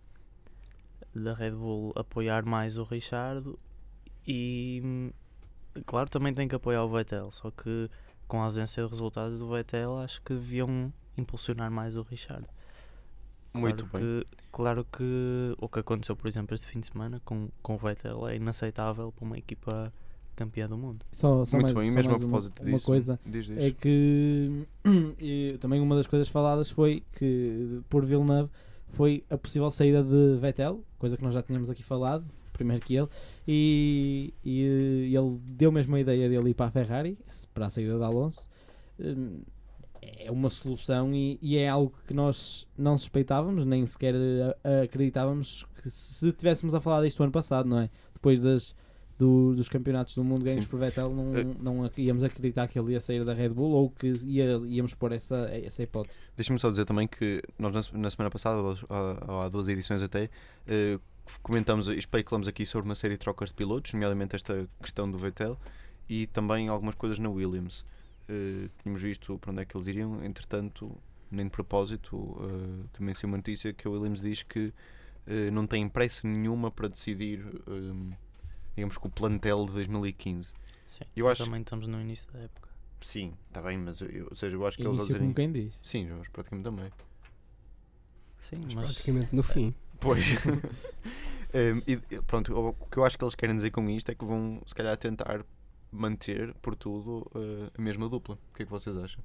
da 1.16 1.34
Red 1.34 1.51
Bull 1.51 1.94
apoiar 1.96 2.46
mais 2.46 2.77
o 2.77 2.84
Richardo 2.84 3.58
e 4.25 4.82
hum, 4.84 5.12
claro 5.86 6.10
também 6.10 6.34
tem 6.34 6.48
que 6.48 6.56
apoiar 6.56 6.84
o 6.84 6.89
Vettel, 6.89 7.32
só 7.32 7.50
que 7.51 7.89
com 8.27 8.42
a 8.42 8.46
ausência 8.46 8.84
de 8.84 8.89
resultados 8.89 9.39
do 9.39 9.48
Vettel 9.50 9.98
acho 10.00 10.22
que 10.22 10.34
deviam 10.34 10.92
impulsionar 11.18 11.72
mais 11.72 11.96
o 11.98 12.02
Richardo. 12.02 12.48
Muito 13.54 13.86
claro 13.86 14.06
bem. 14.06 14.24
Que, 14.24 14.38
claro 14.52 14.86
que 14.86 15.56
o 15.58 15.68
que 15.68 15.80
aconteceu, 15.80 16.16
por 16.16 16.28
exemplo, 16.28 16.54
este 16.54 16.68
fim 16.68 16.80
de 16.80 16.88
semana 16.88 17.22
com, 17.26 17.50
com 17.62 17.76
o 17.76 17.78
Vettel 17.78 18.28
é 18.28 18.36
inaceitável 18.36 19.12
para 19.12 19.26
uma 19.26 19.38
equipa 19.38 19.92
campeã 20.36 20.70
do 20.70 20.78
mundo. 20.78 21.04
só, 21.12 21.44
só 21.44 21.58
Muito 21.58 21.74
mais, 21.74 21.88
bem, 21.88 21.88
e 21.88 21.92
só 21.92 21.96
mesmo 21.98 22.10
a 22.10 22.12
mais 22.12 22.22
uma, 22.22 22.30
propósito 22.30 22.62
uma 22.62 22.72
disso. 22.72 22.86
coisa 22.86 23.20
Diz, 23.26 23.46
diz. 23.48 23.58
é 23.58 23.72
que 23.72 24.68
e 25.20 25.58
também 25.60 25.82
uma 25.82 25.96
das 25.96 26.06
coisas 26.06 26.30
faladas 26.30 26.70
foi 26.70 27.04
que 27.16 27.82
por 27.90 28.06
Villeneuve 28.06 28.50
foi 28.90 29.24
a 29.30 29.38
possível 29.38 29.70
saída 29.72 30.04
de 30.04 30.38
Vettel, 30.40 30.84
coisa 31.00 31.18
que 31.18 31.24
nós 31.24 31.34
já 31.34 31.42
tínhamos 31.42 31.70
aqui 31.70 31.84
falado, 31.84 32.24
primeiro 32.54 32.84
que 32.84 32.96
ele, 32.96 33.08
e, 33.48 34.34
e, 34.46 35.16
ele 35.16 35.40
deu 35.44 35.72
mesmo 35.72 35.96
a 35.96 36.00
ideia 36.00 36.30
dele 36.30 36.52
ir 36.52 36.54
para 36.54 36.68
a 36.68 36.72
Ferrari, 36.72 37.18
para 37.54 37.66
a 37.66 37.70
saída 37.70 37.98
de 37.98 38.04
Alonso. 38.04 38.48
É 40.01 40.32
uma 40.32 40.50
solução 40.50 41.13
e, 41.13 41.38
e 41.42 41.58
é 41.58 41.68
algo 41.70 41.94
que 42.06 42.13
nós 42.13 42.68
não 42.77 42.98
suspeitávamos, 42.98 43.66
nem 43.66 43.86
sequer 43.86 44.13
eh, 44.63 44.82
acreditávamos 44.84 45.66
que 45.82 45.89
se 45.89 46.32
tivéssemos 46.34 46.74
a 46.75 46.80
falar 46.80 47.04
disto 47.04 47.24
ano 47.24 47.32
passado, 47.32 47.68
não 47.68 47.80
é? 47.80 47.89
Depois 48.13 48.42
das, 48.42 48.75
do- 49.18 49.56
dos 49.56 49.70
campeonatos 49.70 50.16
do 50.16 50.24
mundo 50.24 50.44
ganhos 50.46 50.66
Sim. 50.66 50.70
por 50.70 50.80
Vettel, 50.80 51.10
não, 51.13 51.36
Eh. 51.38 51.46
não 51.60 51.92
íamos 51.98 52.24
acreditar 52.24 52.68
que 52.68 52.77
ele 52.77 52.94
ia 52.94 53.00
sair 53.00 53.24
da 53.24 53.34
Red 53.34 53.50
Bull 53.50 53.72
ou 53.72 53.89
que 53.89 54.13
ia- 54.25 54.58
íamos 54.68 54.94
pôr 54.94 55.12
essa, 55.12 55.50
essa 55.51 55.82
hipótese. 55.84 56.20
Deixa-me 56.36 56.60
só 56.60 56.70
dizer 56.70 56.86
também 56.86 57.08
que 57.08 57.42
nós 57.58 57.74
na, 57.74 57.84
se- 57.84 57.98
na 57.98 58.10
semana 58.10 58.30
passada, 58.30 58.62
ou 58.62 58.75
há, 58.89 59.46
há 59.46 59.50
duas 59.50 59.68
edições 59.68 60.01
até, 60.01 60.30
eh, 60.68 61.00
comentamos 61.42 61.88
e 61.88 61.98
especulamos 61.98 62.48
aqui 62.48 62.66
sobre 62.66 62.88
uma 62.88 62.96
série 62.96 63.13
de 63.16 63.20
trocas 63.20 63.50
de 63.50 63.56
pilotos, 63.56 63.94
nomeadamente 63.94 64.36
esta 64.36 64.68
questão 64.82 65.10
do 65.10 65.18
Vettel 65.18 65.58
e 66.10 66.25
também 66.27 66.68
algumas 66.70 66.96
coisas 66.96 67.20
na 67.20 67.30
Williams. 67.30 67.84
Eh, 68.29 68.69
tínhamos 68.81 69.01
visto 69.01 69.38
para 69.39 69.51
onde 69.51 69.62
é 69.62 69.65
que 69.65 69.75
eles 69.77 69.88
iriam, 69.88 70.24
entretanto, 70.24 70.96
nem 71.31 71.46
de 71.46 71.51
propósito, 71.51 72.38
eh, 72.41 72.88
também 72.93 73.13
saiu 73.13 73.29
uma 73.29 73.38
notícia 73.38 73.72
que 73.74 73.88
a 73.88 73.91
Williams 73.91 74.22
diz 74.22 74.43
que 74.43 74.74
eh, 75.25 75.50
não 75.51 75.65
tem 75.67 75.88
pressa 75.89 76.27
nenhuma 76.27 76.69
para 76.72 76.88
decidir, 76.88 77.39
eh, 77.67 78.15
digamos 78.75 78.98
que 78.98 79.07
o 79.07 79.10
plantel 79.10 79.65
de 79.65 79.72
2015. 79.74 80.53
Sim, 80.88 81.03
Eu 81.15 81.27
acho- 81.27 81.43
também 81.46 81.62
estamos 81.62 81.88
no 81.88 82.00
início 82.01 82.31
da 82.31 82.39
época. 82.39 82.67
Sim, 83.01 83.34
está 83.48 83.62
bem, 83.62 83.77
mas 83.77 84.01
eu, 84.01 84.10
eu- 84.10 84.27
ou 84.29 84.36
seja, 84.36 84.55
eu 84.55 84.65
acho 84.65 84.77
que 84.77 84.84
eles 84.84 84.98
Início 84.98 85.05
dizerem. 85.07 85.34
como 85.34 85.36
quem 85.36 85.51
diz. 85.51 85.79
Sim, 85.84 86.07
mas 86.17 86.27
praticamente 86.29 86.63
também. 86.69 86.91
Sim, 88.39 88.57
Mas 88.65 88.74
mas 88.75 88.86
praticamente 88.88 89.36
no 89.36 89.43
fim. 89.43 89.74
Pois. 90.00 90.36
Em, 91.53 91.81
e, 91.88 91.93
e, 92.13 92.22
pronto, 92.24 92.53
o 92.53 92.69
o 92.69 92.74
que 92.88 92.98
eu 92.98 93.05
acho 93.05 93.17
que 93.17 93.24
eles 93.24 93.34
querem 93.34 93.55
dizer 93.55 93.72
com 93.72 93.89
isto 93.89 94.12
é 94.12 94.15
que 94.15 94.25
vão, 94.25 94.62
se 94.65 94.75
calhar, 94.75 94.96
tentar 94.98 95.46
manter, 95.98 96.54
por 96.62 96.75
tudo, 96.75 97.30
eh, 97.36 97.70
a 97.77 97.82
mesma 97.82 98.08
dupla. 98.08 98.38
O 98.51 98.56
que 98.56 98.63
é 98.63 98.66
que 98.66 98.72
vocês 98.72 98.96
acham? 98.98 99.22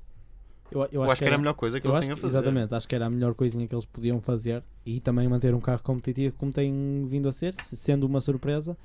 Eu, 0.71 0.89
Eu, 0.91 1.03
acho, 1.03 1.17
que 1.17 1.25
era 1.27 1.35
a 1.35 1.39
melhor 1.39 1.53
coisa 1.55 1.79
que 1.79 1.87
eu 1.87 1.91
eles 1.91 1.99
acho 1.99 2.07
têm 2.09 2.15
a 2.15 2.17
fazer. 2.17 2.39
Exatamente, 2.39 2.75
acho 2.75 2.89
que 2.89 2.95
era 2.95 3.05
a 3.07 3.11
melhor 3.11 3.35
coisinha 3.35 3.69
que 3.69 3.75
eles 3.75 3.85
podiam 3.85 4.21
fazer 4.21 4.63
e 4.87 5.01
também 5.03 5.29
manter 5.29 5.55
um 5.55 5.61
carro 5.61 5.83
competitivo 5.83 6.35
como 6.39 6.51
tem 6.51 7.07
vindo 7.09 7.29
a 7.29 7.33
ser, 7.33 7.55
se- 7.63 7.77
sendo 7.77 8.05
uma 8.07 8.21
surpresa. 8.23 8.77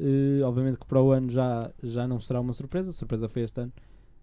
Eh, 0.00 0.40
obviamente 0.42 0.78
que 0.78 0.86
para 0.86 1.00
o 1.02 1.12
ano 1.12 1.30
já, 1.30 1.70
já 1.82 2.08
não 2.08 2.18
será 2.18 2.40
uma 2.40 2.52
surpresa, 2.54 2.90
a 2.90 2.92
surpresa 2.94 3.28
foi 3.28 3.42
este 3.42 3.60
ano, 3.60 3.72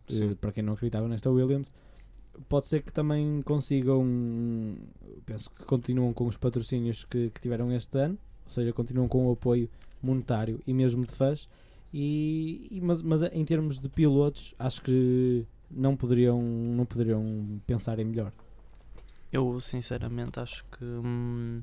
Sim. 0.10 0.34
para 0.36 0.52
quem 0.52 0.64
não 0.64 0.74
acreditava 0.74 1.08
nesta 1.08 1.30
Williams. 1.30 1.72
Pode 2.50 2.66
ser 2.66 2.82
que 2.82 2.92
também 2.92 3.42
consigam, 3.44 4.04
penso 5.26 5.50
que 5.52 5.64
continuam 5.66 6.14
com 6.14 6.26
os 6.28 6.38
patrocínios 6.38 7.04
que, 7.06 7.30
que 7.30 7.40
tiveram 7.42 7.72
este 7.72 7.98
ano, 8.00 8.18
ou 8.46 8.52
seja, 8.52 8.74
continuam 8.74 9.08
com 9.08 9.28
o 9.28 9.32
apoio 9.34 9.70
monetário 10.02 10.60
e 10.66 10.74
mesmo 10.74 11.06
de 11.06 11.12
fãs. 11.12 11.48
E, 11.94 12.68
e- 12.72 12.82
mas, 12.82 13.02
mas 13.02 13.22
em 13.24 13.44
termos 13.46 13.80
de 13.80 13.90
pilotos, 13.90 14.54
acho 14.58 14.82
que 14.82 15.46
não 15.70 15.96
poderiam, 15.96 16.42
não 16.42 16.86
poderiam 16.86 17.60
pensar 17.68 18.00
em 18.00 18.06
melhor. 18.06 18.32
eu 19.32 19.60
sinceramente 19.62 20.40
acho 20.40 20.64
que 20.66 20.84
hum, 20.84 21.62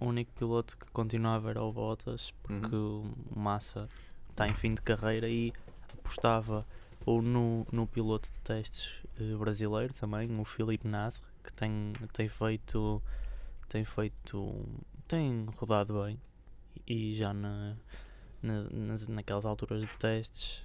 o 0.00 0.06
único 0.06 0.32
piloto 0.32 0.76
que 0.76 0.86
continua 0.92 1.34
a 1.36 1.38
ver 1.38 1.56
é 1.56 1.60
o 1.60 1.72
Bottas, 1.72 2.32
porque 2.42 2.74
Uhum. 2.74 3.12
o 3.34 3.38
Massa 3.38 3.88
está 4.30 4.46
em 4.48 4.54
fim 4.54 4.74
de 4.74 4.82
carreira 4.82 5.28
e 5.28 5.52
apostava 5.92 6.66
ou 7.06 7.22
no, 7.22 7.66
no 7.70 7.86
piloto 7.86 8.28
de 8.32 8.40
testes 8.40 8.90
eh, 9.20 9.36
brasileiro 9.36 9.92
também, 9.94 10.28
o 10.40 10.44
Felipe 10.44 10.88
Nasr, 10.88 11.22
que 11.42 11.52
tem, 11.52 11.92
tem 12.12 12.28
feito 12.28 13.02
tem 13.68 13.84
feito 13.84 14.64
tem 15.08 15.46
rodado 15.56 16.02
bem 16.02 16.18
e 16.86 17.14
já 17.14 17.32
na, 17.34 17.76
na- 18.44 18.68
nas, 18.70 19.08
naquelas 19.08 19.44
alturas 19.46 19.80
de 19.82 19.88
testes 19.98 20.62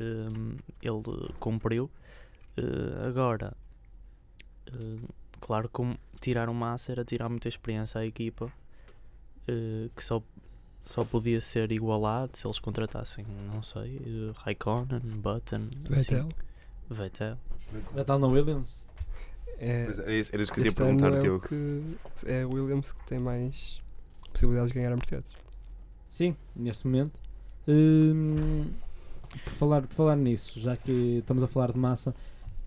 hum, 0.00 0.56
ele 0.82 1.02
cumpriu 1.40 1.90
Eh, 2.56 3.08
agora 3.08 3.56
eh, 4.66 4.98
claro 5.40 5.68
que 5.70 5.80
um- 5.80 5.96
tirar 6.20 6.48
o 6.50 6.54
Massa 6.54 6.92
era 6.92 7.02
tirar 7.04 7.28
muita 7.30 7.48
experiência 7.48 8.00
à 8.00 8.04
equipa 8.06 8.52
eh, 9.48 9.88
que 9.96 10.04
só 10.04 10.22
só 10.84 11.04
podia 11.04 11.40
ser 11.40 11.70
igualado 11.72 12.36
se 12.36 12.44
eles 12.46 12.58
contratassem, 12.58 13.24
não 13.52 13.62
sei, 13.62 13.96
eh, 14.04 14.32
Raikkonen, 14.36 15.00
Button, 15.00 15.68
assim, 15.92 16.16
Vettel. 16.18 16.28
Vettel. 16.90 17.38
Vettel 17.94 18.18
na 18.18 18.26
Williams? 18.26 18.86
É, 19.58 19.82
Era 19.84 20.12
isso, 20.12 20.30
era 20.34 20.42
isso 20.42 20.52
que 20.52 20.58
eu 20.60 20.64
ia 20.64 20.68
este 20.68 20.82
ano 20.82 20.98
perguntar, 20.98 21.16
é 21.16 21.20
o 21.20 21.22
Diogo. 21.22 21.48
que 21.48 21.96
é 22.26 22.42
a 22.42 22.48
Williams 22.48 22.92
que 22.92 23.02
tem 23.06 23.18
mais 23.20 23.80
possibilidades 24.32 24.72
de 24.72 24.78
ganhar 24.80 24.92
a 24.92 24.96
Mercedes. 24.96 25.32
Sim, 26.12 26.36
neste 26.54 26.86
momento. 26.86 27.12
Hum, 27.66 28.66
por, 29.44 29.52
falar, 29.54 29.80
por 29.82 29.94
falar 29.94 30.14
nisso, 30.16 30.60
já 30.60 30.76
que 30.76 31.18
estamos 31.20 31.42
a 31.42 31.46
falar 31.46 31.72
de 31.72 31.78
massa, 31.78 32.14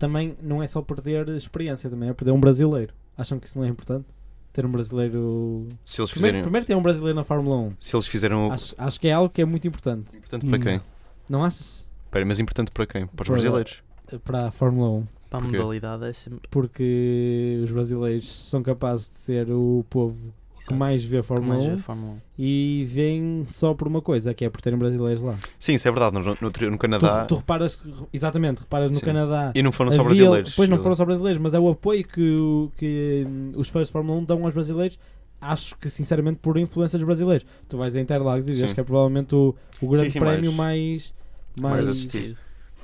também 0.00 0.36
não 0.42 0.60
é 0.60 0.66
só 0.66 0.82
perder 0.82 1.28
experiência, 1.28 1.88
também 1.88 2.08
é 2.08 2.12
perder 2.12 2.32
um 2.32 2.40
brasileiro. 2.40 2.92
Acham 3.16 3.38
que 3.38 3.46
isso 3.46 3.56
não 3.56 3.64
é 3.64 3.68
importante? 3.68 4.04
Ter 4.52 4.66
um 4.66 4.70
brasileiro. 4.72 5.68
Se 5.84 6.00
eles 6.00 6.10
Primeiro, 6.10 6.32
fizerem. 6.38 6.42
primeiro 6.42 6.66
ter 6.66 6.74
um 6.74 6.82
brasileiro 6.82 7.14
na 7.14 7.22
Fórmula 7.22 7.56
1. 7.56 7.72
Se 7.80 7.94
eles 7.94 8.06
fizeram. 8.08 8.48
o- 8.48 8.52
Acho, 8.52 8.74
acho 8.76 9.00
que 9.00 9.06
é 9.06 9.12
algo 9.12 9.30
que 9.32 9.40
é 9.40 9.44
muito 9.44 9.68
importante. 9.68 10.16
Importante 10.16 10.44
para 10.44 10.58
quem? 10.58 10.80
Não 11.28 11.44
achas? 11.44 11.86
Espera, 12.06 12.24
mas 12.26 12.40
importante 12.40 12.72
para 12.72 12.84
quem? 12.84 13.06
Para 13.06 13.22
os 13.22 13.28
Para- 13.28 13.34
brasileiros. 13.40 13.82
Para 14.24 14.48
a 14.48 14.50
Fórmula 14.50 14.90
1. 14.90 15.04
Para 15.30 15.38
a 15.38 15.42
Porquê? 15.42 15.56
modalidade 15.58 16.04
é 16.04 16.12
sempre 16.12 16.40
Porque 16.50 17.60
os 17.62 17.70
brasileiros 17.70 18.26
são 18.32 18.60
capazes 18.62 19.08
de 19.08 19.14
ser 19.16 19.50
o 19.50 19.84
povo 19.88 20.16
que 20.66 20.74
mais 20.74 21.04
vê 21.04 21.18
a 21.18 21.22
Fórmula 21.22 21.54
mais 21.54 21.66
1 21.66 21.76
vê 21.76 21.82
Fórmula 21.82 22.12
1. 22.14 22.18
e 22.38 22.84
vêm 22.88 23.46
só 23.50 23.72
por 23.74 23.86
uma 23.88 24.00
coisa, 24.02 24.34
que 24.34 24.44
é 24.44 24.50
por 24.50 24.60
terem 24.60 24.78
brasileiros 24.78 25.22
lá. 25.22 25.34
Sim, 25.58 25.74
isso 25.74 25.86
é 25.86 25.90
verdade. 25.90 26.14
No, 26.18 26.24
no, 26.24 26.36
no 26.40 26.50
Tu, 26.50 26.78
Canadá. 26.78 27.24
tu 27.24 27.34
reparas, 27.36 27.84
exatamente, 28.12 28.60
reparas 28.60 28.90
no 28.90 28.98
Sim. 28.98 29.04
Canadá. 29.04 29.52
E 29.54 29.62
não 29.62 29.72
foram 29.72 29.90
só 29.92 30.00
havia- 30.00 30.14
brasileiros. 30.14 30.54
Pois 30.54 30.68
não 30.68 30.78
foram 30.78 30.94
só 30.94 31.04
brasileiros, 31.04 31.40
mas 31.40 31.54
é 31.54 31.58
o 31.58 31.68
apoio 31.68 32.04
que, 32.06 32.68
que 32.76 33.24
hum, 33.26 33.52
os 33.56 33.68
fãs 33.68 33.86
de 33.88 33.92
Fórmula 33.92 34.18
1 34.20 34.24
dão 34.24 34.44
aos 34.44 34.54
brasileiros. 34.54 34.98
Acho 35.40 35.76
que, 35.78 35.90
sinceramente, 35.90 36.38
por 36.40 36.56
influência 36.56 36.98
dos 36.98 37.04
brasileiros. 37.06 37.46
Tu 37.68 37.76
vais 37.76 37.94
a 37.94 38.00
Interlagos 38.00 38.48
e 38.48 38.52
vês 38.52 38.70
Sim. 38.70 38.74
que 38.74 38.80
é 38.80 38.84
provavelmente 38.84 39.34
o, 39.34 39.54
o 39.82 39.88
grande 39.88 40.10
sim, 40.10 40.18
prémio 40.18 40.50
mais- 40.52 41.12
mais. 41.56 41.74
mais 41.74 41.74
mais 41.84 41.90
assistido. 41.90 42.36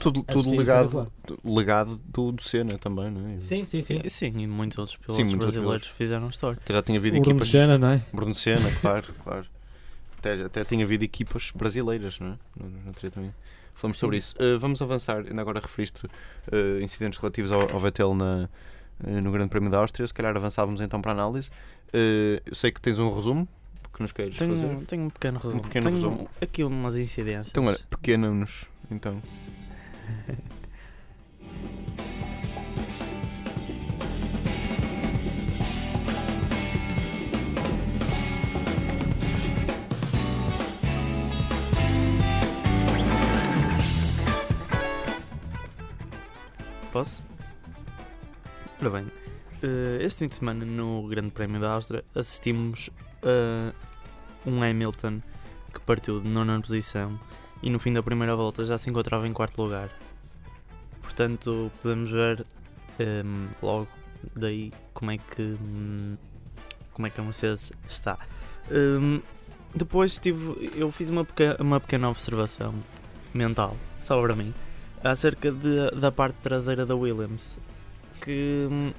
Tudo, 0.02 0.22
tudo 0.22 0.56
legado, 0.56 1.12
legado 1.44 2.00
do, 2.04 2.32
do 2.32 2.42
Senna 2.42 2.78
também, 2.78 3.10
não 3.10 3.28
é? 3.28 3.38
Sim, 3.38 3.64
sim, 3.64 3.82
sim. 3.82 4.00
E, 4.04 4.10
sim, 4.10 4.32
e 4.36 4.46
muitos 4.46 4.78
outros 4.78 4.96
pilotos 4.96 5.16
muitos 5.18 5.34
outros 5.34 5.54
brasileiros 5.54 5.88
fizeram 5.88 6.28
história. 6.28 6.58
Até 6.62 6.74
já 6.74 6.82
tinha 6.82 6.98
havido 6.98 7.16
O 7.16 7.20
Bruno 7.20 7.36
equipas. 7.36 7.50
Senna, 7.50 7.78
não 7.78 7.88
é? 7.88 8.02
Bruno 8.12 8.34
Senna, 8.34 8.70
claro, 8.80 9.06
claro. 9.22 9.46
Até, 10.18 10.42
até 10.44 10.64
tinha 10.64 10.84
havido 10.84 11.04
equipas 11.04 11.50
brasileiras, 11.54 12.18
não 12.20 12.28
é? 12.28 12.38
No, 12.58 12.68
no 12.68 13.10
também. 13.10 13.34
Falamos 13.74 13.98
sobre 13.98 14.16
isso. 14.18 14.34
Uh, 14.36 14.58
vamos 14.58 14.80
avançar, 14.80 15.24
ainda 15.26 15.40
agora 15.40 15.58
referiste 15.60 16.06
uh, 16.06 16.80
incidentes 16.82 17.18
relativos 17.18 17.50
ao, 17.50 17.72
ao 17.72 17.80
Vettel 17.80 18.14
na, 18.14 18.48
eh, 19.06 19.20
no 19.20 19.30
Grande 19.32 19.50
Prémio 19.50 19.70
da 19.70 19.78
Áustria. 19.78 20.06
Se 20.06 20.14
calhar 20.14 20.36
avançávamos 20.36 20.80
então 20.80 21.00
para 21.00 21.12
a 21.12 21.14
análise. 21.14 21.50
Eh, 21.92 22.40
eu 22.46 22.54
sei 22.54 22.70
que 22.70 22.80
tens 22.80 22.98
um 22.98 23.12
resumo 23.12 23.46
que 23.92 24.02
nos 24.02 24.12
queres 24.12 24.36
fazer. 24.36 24.66
Tenho, 24.66 24.86
tenho 24.86 25.02
um 25.04 25.10
pequeno 25.10 25.38
resumo. 25.38 25.62
pequeno 25.62 25.84
tenho 25.84 25.96
resumo. 25.96 26.30
aqui 26.40 26.64
umas 26.64 26.96
incidências. 26.96 27.48
Então, 27.50 27.66
olha, 27.66 27.78
pequena-nos. 27.90 28.66
Então. 28.90 29.20
Posso? 46.92 47.22
Ora 48.78 48.90
bem, 48.90 49.06
eh, 49.62 49.98
este 50.02 50.18
fim 50.18 50.28
de 50.28 50.34
semana 50.34 50.64
no 50.66 51.08
Grande 51.08 51.30
Prémio 51.30 51.58
da 51.58 51.72
Áustria 51.72 52.04
assistimos 52.14 52.90
a 53.22 53.72
um 54.46 54.62
Hamilton 54.62 55.22
que 55.72 55.80
partiu 55.80 56.20
de 56.20 56.28
nona 56.28 56.60
posição 56.60 57.18
e 57.62 57.70
no 57.70 57.78
fim 57.78 57.92
da 57.92 58.02
primeira 58.02 58.34
volta 58.34 58.64
já 58.64 58.76
se 58.76 58.90
encontrava 58.90 59.26
em 59.26 59.32
quarto 59.32 59.62
lugar. 59.62 59.90
Portanto, 61.00 61.70
podemos 61.82 62.10
ver 62.10 62.44
ehm, 62.98 63.48
logo 63.62 63.88
daí 64.34 64.72
como 64.94 65.10
é 65.10 65.18
que 65.18 65.42
hum, 65.60 66.16
como 66.92 67.06
é 67.06 67.10
que 67.10 67.20
a 67.20 67.24
Mercedes 67.24 67.72
está. 67.88 68.18
Hum, 68.70 69.20
depois 69.74 70.18
tive, 70.18 70.70
eu 70.74 70.90
fiz 70.92 71.08
uma 71.10 71.24
pequena, 71.24 71.56
uma 71.60 71.80
pequena 71.80 72.08
observação 72.10 72.74
mental 73.34 73.76
sobre 74.00 74.34
mim 74.34 74.52
acerca 75.02 75.50
de- 75.50 75.90
da 75.98 76.12
parte 76.12 76.36
traseira 76.36 76.84
da 76.86 76.94
Williams. 76.94 77.58
Que 78.20 78.68
hum, 78.70 78.92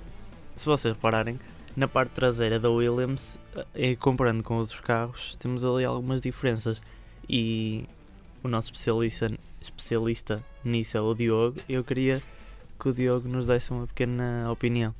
se 0.55 0.65
vocês 0.65 0.93
repararem, 0.93 1.39
na 1.75 1.87
parte 1.87 2.11
traseira 2.11 2.59
da 2.59 2.69
Williams, 2.69 3.37
eh, 3.73 3.95
comparando 3.95 4.43
com 4.43 4.57
outros 4.57 4.79
carros, 4.81 5.35
temos 5.37 5.63
ali 5.63 5.85
algumas 5.85 6.21
diferenças. 6.21 6.81
E 7.29 7.85
o 8.43 8.47
nosso 8.47 8.67
especialista, 8.67 9.31
especialista 9.61 10.43
nisso 10.63 10.97
é 10.97 11.01
o 11.01 11.13
Diogo. 11.13 11.57
Eu 11.67 11.83
queria 11.83 12.21
que 12.79 12.89
o 12.89 12.93
Diogo 12.93 13.27
nos 13.27 13.47
desse 13.47 13.71
uma 13.71 13.87
pequena 13.87 14.51
opinião. 14.51 14.93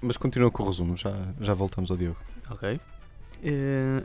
Mas 0.00 0.16
continua 0.16 0.50
com 0.50 0.62
o 0.62 0.66
resumo, 0.66 0.96
já, 0.96 1.12
já 1.40 1.54
voltamos 1.54 1.90
ao 1.90 1.96
Diogo. 1.96 2.18
Ok? 2.50 2.80
Eh, 3.42 4.02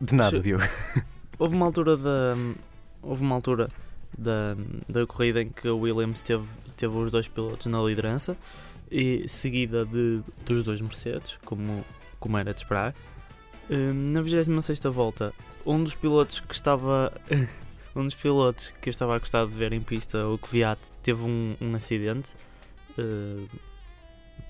De 0.00 0.14
nada, 0.14 0.40
Diogo. 0.40 0.64
houve 1.38 1.54
uma 1.54 1.66
altura 1.66 1.96
da 1.96 2.34
houve 3.02 3.22
uma 3.22 3.34
altura 3.34 3.68
da, 4.16 4.56
da 4.88 5.06
corrida 5.06 5.42
em 5.42 5.48
que 5.48 5.68
o 5.68 5.78
Williams 5.78 6.20
teve, 6.20 6.46
teve 6.76 6.96
os 6.96 7.10
dois 7.10 7.28
pilotos 7.28 7.66
na 7.66 7.82
liderança 7.82 8.36
e 8.90 9.28
seguida 9.28 9.84
de, 9.84 10.20
dos 10.46 10.64
dois 10.64 10.80
Mercedes 10.80 11.38
como, 11.44 11.84
como 12.18 12.38
era 12.38 12.52
de 12.52 12.60
esperar 12.60 12.94
Hum, 13.70 14.12
na 14.12 14.20
26 14.20 14.78
volta 14.92 15.32
um 15.66 15.82
dos 15.82 15.94
pilotos 15.94 16.40
que 16.40 16.54
estava 16.54 17.12
um 17.94 18.04
dos 18.04 18.14
pilotos 18.14 18.72
que 18.80 18.88
eu 18.88 18.90
estava 18.90 19.16
a 19.16 19.18
gostar 19.18 19.46
de 19.46 19.52
ver 19.52 19.72
em 19.72 19.80
pista 19.80 20.26
o 20.26 20.38
Kvyat 20.38 20.78
teve 21.02 21.22
um, 21.22 21.56
um 21.60 21.74
acidente 21.74 22.34
eh, 22.98 23.46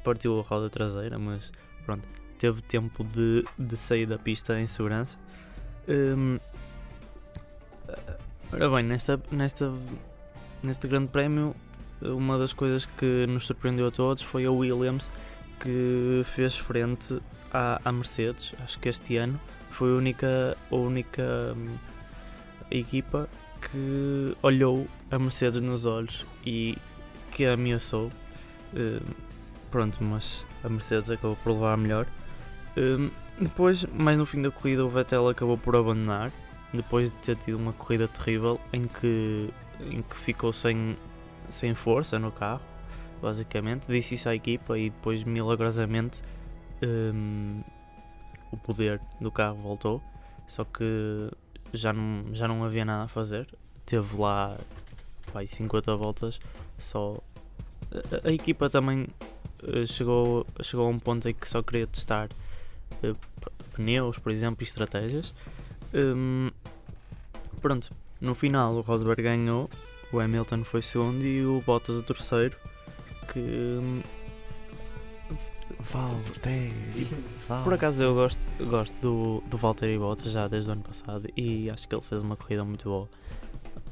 partiu 0.03 0.41
a 0.41 0.43
roda 0.43 0.69
traseira 0.71 1.19
mas 1.19 1.53
pronto 1.85 2.09
teve 2.39 2.63
tempo 2.63 3.05
de, 3.05 3.45
de 3.59 3.77
sair 3.77 4.07
da 4.07 4.19
pista 4.19 4.59
em 4.59 4.67
segurança 4.67 5.19
Hum, 5.87 6.39
ora 8.51 8.71
bem, 8.71 8.83
nesta, 8.85 9.21
nesta, 9.31 9.71
neste 10.63 10.89
grande 10.89 11.09
prémio, 11.09 11.55
uma 12.01 12.39
das 12.39 12.55
coisas 12.55 12.87
que 12.87 13.27
nos 13.27 13.47
surpreendeu 13.47 13.89
a 13.89 13.91
todos 13.91 14.23
foi 14.23 14.47
a 14.47 14.51
Williams 14.51 15.11
que 15.61 16.23
fez 16.25 16.57
frente 16.57 17.21
à, 17.53 17.81
à 17.85 17.93
Mercedes. 17.93 18.55
Acho 18.63 18.79
que 18.79 18.89
este 18.89 19.17
ano 19.19 19.39
foi 19.75 19.91
a 19.91 19.97
única, 19.97 20.57
a 20.71 20.75
única 20.75 21.53
hum, 21.57 21.77
equipa 22.71 23.29
que 23.61 24.37
olhou 24.41 24.87
a 25.11 25.19
Mercedes 25.19 25.61
nos 25.61 25.85
olhos 25.85 26.25
e 26.47 26.79
que 27.33 27.45
a 27.45 27.55
ameaçou. 27.55 28.11
Hum, 28.73 29.01
pronto, 29.71 30.03
mas 30.03 30.45
a 30.63 30.69
Mercedes 30.69 31.11
acabou 31.11 31.37
por 31.43 31.53
levar 31.53 31.73
a 31.73 31.77
melhor. 31.77 32.07
Hum, 32.77 33.11
depois, 33.41 33.85
mais 33.87 34.17
no 34.17 34.25
fim 34.25 34.41
da 34.41 34.51
corrida, 34.51 34.85
o 34.85 34.89
Vettel 34.89 35.29
acabou 35.29 35.59
por 35.59 35.75
abandonar, 35.75 36.31
depois 36.73 37.11
de 37.11 37.17
ter 37.17 37.37
tido 37.37 37.57
uma 37.57 37.73
corrida 37.73 38.07
terrível 38.07 38.61
em 38.73 38.87
que, 38.87 39.51
em 39.81 40.03
que 40.03 40.17
ficou 40.17 40.53
sem, 40.53 40.97
sem 41.49 41.75
força 41.75 42.17
no 42.17 42.31
carro, 42.31 42.63
basicamente. 43.21 43.89
Disse 43.89 44.15
isso 44.15 44.29
à 44.29 44.37
equipa 44.37 44.79
e 44.79 44.91
depois, 44.91 45.25
milagrosamente, 45.25 46.23
o 48.55 48.57
poder 48.57 49.01
do 49.21 49.31
carro 49.31 49.57
voltou. 49.57 50.03
Só 50.47 50.65
que 50.65 51.31
já 51.73 51.93
não, 51.93 52.35
já 52.35 52.47
não 52.49 52.65
havia 52.65 52.85
nada 52.85 53.05
a 53.05 53.09
fazer. 53.09 53.47
Teve 53.85 54.17
lá 54.17 54.57
vai, 55.33 55.47
50 55.47 55.95
voltas 55.97 56.41
só. 56.79 57.19
A, 57.93 58.29
a 58.29 58.33
equipa 58.33 58.71
também 58.71 59.07
eh, 59.63 59.87
chegou, 59.87 60.47
chegou 60.63 60.87
a 60.87 60.91
um 60.91 60.99
ponto 60.99 61.29
em 61.29 61.35
que 61.35 61.49
só 61.49 61.63
queria 61.63 61.87
testar 61.87 62.29
eh, 63.03 63.15
pneus, 63.73 64.19
por 64.19 64.33
exemplo, 64.33 64.63
e 64.63 64.65
estratégias. 64.65 65.35
Hum, 65.93 66.51
pronto, 67.61 67.91
no 68.21 68.35
final 68.35 68.75
o 68.75 68.81
Rosberg 68.81 69.23
ganhou, 69.23 69.71
o 70.13 70.21
Hamilton 70.21 70.65
foi 70.65 70.83
segundo 70.83 71.23
e 71.23 71.45
o 71.45 71.63
Bottas 71.67 71.97
o 71.97 72.03
terceiro. 72.03 72.57
Que 73.33 73.41
hum, 73.41 74.01
Valtteri. 75.81 77.09
por 77.65 77.75
acaso 77.75 78.03
eu 78.03 78.15
gosto, 78.15 78.41
gosto 78.65 78.95
do, 79.01 79.43
do 79.49 79.57
Valtteri 79.57 79.99
Bottas 79.99 80.33
já 80.33 80.47
desde 80.49 80.71
o 80.71 80.73
ano 80.73 80.83
passado 80.83 81.29
e 81.37 81.71
acho 81.71 81.89
que 81.89 81.95
ele 81.95 82.03
fez 82.03 82.23
uma 82.23 82.37
corrida 82.37 82.65
muito 82.65 82.89
boa. 82.89 83.09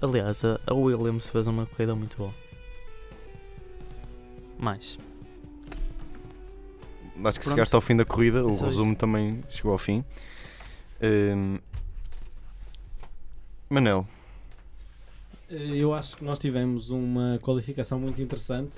Aliás, 0.01 0.43
a, 0.45 0.59
Williams 0.73 1.29
fez 1.29 1.47
uma 1.47 1.67
corrida 1.67 1.95
muito 1.95 2.17
boa. 2.17 2.35
Mais. 4.59 4.99
Acho 7.25 7.39
que 7.39 7.45
Pronto. 7.45 7.51
chegaste 7.51 7.75
ao 7.75 7.81
fim 7.81 7.97
da 7.97 8.05
corrida, 8.05 8.45
o 8.45 8.51
É 8.51 8.61
resumo 8.65 8.97
também 8.97 9.41
chegou 9.49 9.73
ao 9.73 9.79
fim. 9.79 10.05
Hum, 11.03 11.59
Manel, 13.69 14.07
Eu 15.49 15.95
acho 15.95 16.17
que 16.17 16.25
nós 16.25 16.39
tivemos 16.39 16.91
uma 16.91 17.39
qualificação 17.43 17.99
muito 17.99 18.21
interessante. 18.21 18.73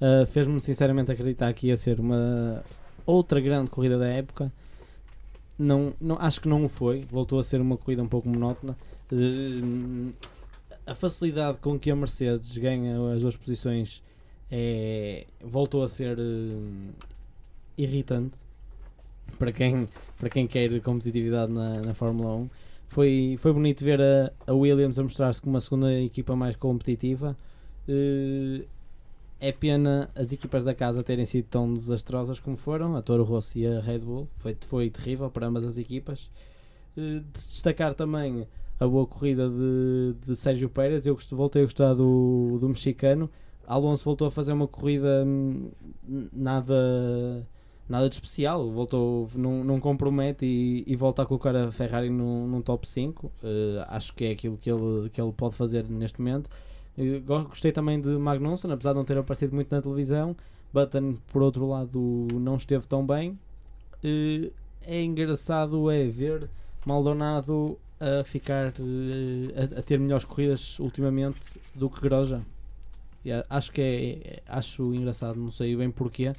Uh, 0.00 0.24
Fez-me 0.26 0.60
sinceramente 0.60 1.12
acreditar 1.12 1.52
que 1.52 1.68
ia 1.68 1.76
ser 1.76 2.00
uma 2.00 2.64
outra 3.04 3.40
grande 3.40 3.70
corrida 3.70 3.98
da 3.98 4.08
época. 4.08 4.52
Não, 5.58 5.92
não, 6.00 6.16
acho 6.18 6.40
que 6.40 6.48
não 6.48 6.64
o 6.64 6.68
foi. 6.68 7.04
Voltou 7.10 7.38
a 7.38 7.44
ser 7.44 7.60
uma 7.60 7.76
corrida 7.76 8.02
um 8.02 8.08
pouco 8.08 8.28
monótona. 8.28 8.76
Uh, 9.12 10.10
a 10.86 10.94
facilidade 10.94 11.58
com 11.58 11.78
que 11.78 11.90
a 11.90 11.96
Mercedes 11.96 12.56
ganha 12.56 12.96
as 13.12 13.22
duas 13.22 13.36
posições 13.36 14.02
é, 14.50 15.26
voltou 15.40 15.82
a 15.82 15.88
ser 15.88 16.18
uh, 16.18 16.92
irritante 17.78 18.34
para 19.38 19.52
quem, 19.52 19.88
para 20.18 20.28
quem 20.28 20.46
quer 20.46 20.80
competitividade 20.80 21.52
na, 21.52 21.80
na 21.80 21.94
Fórmula 21.94 22.34
1. 22.34 22.50
Foi, 22.88 23.36
foi 23.38 23.52
bonito 23.52 23.84
ver 23.84 24.00
a, 24.00 24.32
a 24.46 24.52
Williams 24.52 24.98
a 24.98 25.02
mostrar-se 25.02 25.40
como 25.40 25.54
uma 25.54 25.60
segunda 25.60 25.92
equipa 25.92 26.34
mais 26.34 26.56
competitiva. 26.56 27.36
É 29.40 29.50
pena 29.50 30.10
as 30.14 30.32
equipas 30.32 30.64
da 30.64 30.74
casa 30.74 31.02
terem 31.02 31.24
sido 31.24 31.46
tão 31.46 31.72
desastrosas 31.72 32.38
como 32.38 32.56
foram, 32.56 32.94
a 32.94 33.02
Toro 33.02 33.24
Rosso 33.24 33.58
e 33.58 33.66
a 33.66 33.80
Red 33.80 34.00
Bull. 34.00 34.28
Foi, 34.36 34.56
foi 34.60 34.90
terrível 34.90 35.30
para 35.30 35.46
ambas 35.46 35.64
as 35.64 35.78
equipas. 35.78 36.30
Eh, 36.96 37.20
de 37.20 37.32
destacar 37.32 37.94
também 37.94 38.46
a 38.78 38.86
boa 38.86 39.06
corrida 39.06 39.48
de, 39.48 40.14
de 40.26 40.36
Sérgio 40.36 40.68
Pérez. 40.68 41.06
Eu 41.06 41.14
gosto, 41.14 41.34
voltei 41.34 41.62
a 41.62 41.64
gostar 41.64 41.94
do, 41.94 42.58
do 42.60 42.68
mexicano. 42.68 43.30
Alonso 43.66 44.04
voltou 44.04 44.26
a 44.26 44.30
fazer 44.30 44.52
uma 44.52 44.68
corrida 44.68 45.24
hum, 45.26 45.70
nada 46.32 47.46
nada 47.88 48.08
de 48.08 48.14
especial, 48.14 48.70
voltou, 48.70 49.28
não, 49.34 49.64
não 49.64 49.80
compromete 49.80 50.46
e, 50.46 50.84
e 50.86 50.94
volta 50.94 51.22
a 51.22 51.26
colocar 51.26 51.54
a 51.56 51.72
Ferrari 51.72 52.08
num, 52.08 52.46
num 52.46 52.62
top 52.62 52.86
5. 52.86 53.32
Eh, 53.42 53.84
acho 53.88 54.14
que 54.14 54.26
é 54.26 54.30
aquilo 54.32 54.56
que 54.56 54.70
ele, 54.70 55.10
que 55.10 55.20
ele 55.20 55.32
pode 55.32 55.54
fazer 55.56 55.88
neste 55.88 56.20
momento. 56.20 56.50
Go- 57.20 57.44
gostei 57.44 57.72
também 57.72 58.00
de 58.00 58.08
Magnussen, 58.10 58.70
apesar 58.72 58.92
de 58.92 58.98
não 58.98 59.04
ter 59.04 59.16
aparecido 59.18 59.54
muito 59.54 59.74
na 59.74 59.80
televisão. 59.80 60.36
Button, 60.72 61.16
por 61.32 61.42
outro 61.42 61.66
lado, 61.66 62.28
não 62.34 62.56
esteve 62.56 62.86
tão 62.86 63.04
bem. 63.06 63.38
Eh, 64.04 64.50
é 64.82 65.02
engraçado 65.02 65.90
é 65.90 66.06
ver 66.06 66.48
Maldonado 66.86 67.78
a 67.98 68.24
ficar 68.24 68.68
eh, 68.78 69.74
a, 69.76 69.80
a 69.80 69.82
ter 69.82 69.98
melhores 69.98 70.24
corridas 70.24 70.78
ultimamente 70.78 71.60
do 71.74 71.90
que 71.90 72.00
Grosjean. 72.00 72.42
E 73.24 73.32
a- 73.32 73.44
acho 73.50 73.70
que 73.72 73.80
é, 73.80 74.12
é- 74.36 74.42
acho 74.48 74.94
engraçado, 74.94 75.38
não 75.38 75.50
sei 75.50 75.76
bem 75.76 75.90
porquê, 75.90 76.32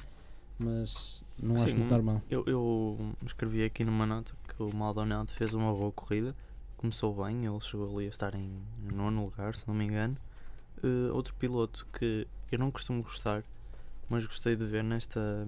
mas 0.58 1.22
não 1.42 1.54
acho 1.56 1.68
Sim, 1.68 1.76
muito 1.76 1.90
normal. 1.90 2.20
Eu, 2.30 2.44
eu 2.46 2.98
escrevi 3.24 3.64
aqui 3.64 3.84
numa 3.84 4.06
nota 4.06 4.32
que 4.48 4.62
o 4.62 4.74
Maldonado 4.74 5.30
fez 5.30 5.54
uma 5.54 5.72
boa 5.72 5.92
corrida, 5.92 6.34
começou 6.76 7.14
bem, 7.24 7.44
ele 7.46 7.60
chegou 7.60 7.96
ali 7.96 8.06
a 8.06 8.08
estar 8.08 8.34
em 8.34 8.50
nono 8.92 9.24
lugar, 9.26 9.54
se 9.54 9.66
não 9.68 9.74
me 9.74 9.84
engano. 9.84 10.16
Eh, 10.82 11.12
outro 11.12 11.34
piloto 11.34 11.86
que 11.92 12.26
eu 12.50 12.58
não 12.58 12.70
costumo 12.70 13.02
gostar 13.02 13.44
mais 14.12 14.26
gostei 14.26 14.54
de 14.54 14.64
ver 14.64 14.84
nesta, 14.84 15.46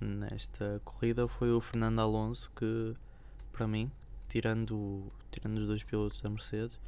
nesta 0.00 0.80
corrida 0.84 1.26
foi 1.26 1.50
o 1.50 1.60
Fernando 1.60 1.98
Alonso, 1.98 2.50
que 2.54 2.94
para 3.52 3.66
mim, 3.66 3.90
tirando, 4.28 5.02
tirando 5.32 5.58
os 5.58 5.66
dois 5.66 5.82
pilotos 5.82 6.20
da 6.20 6.30
Mercedes, 6.30 6.78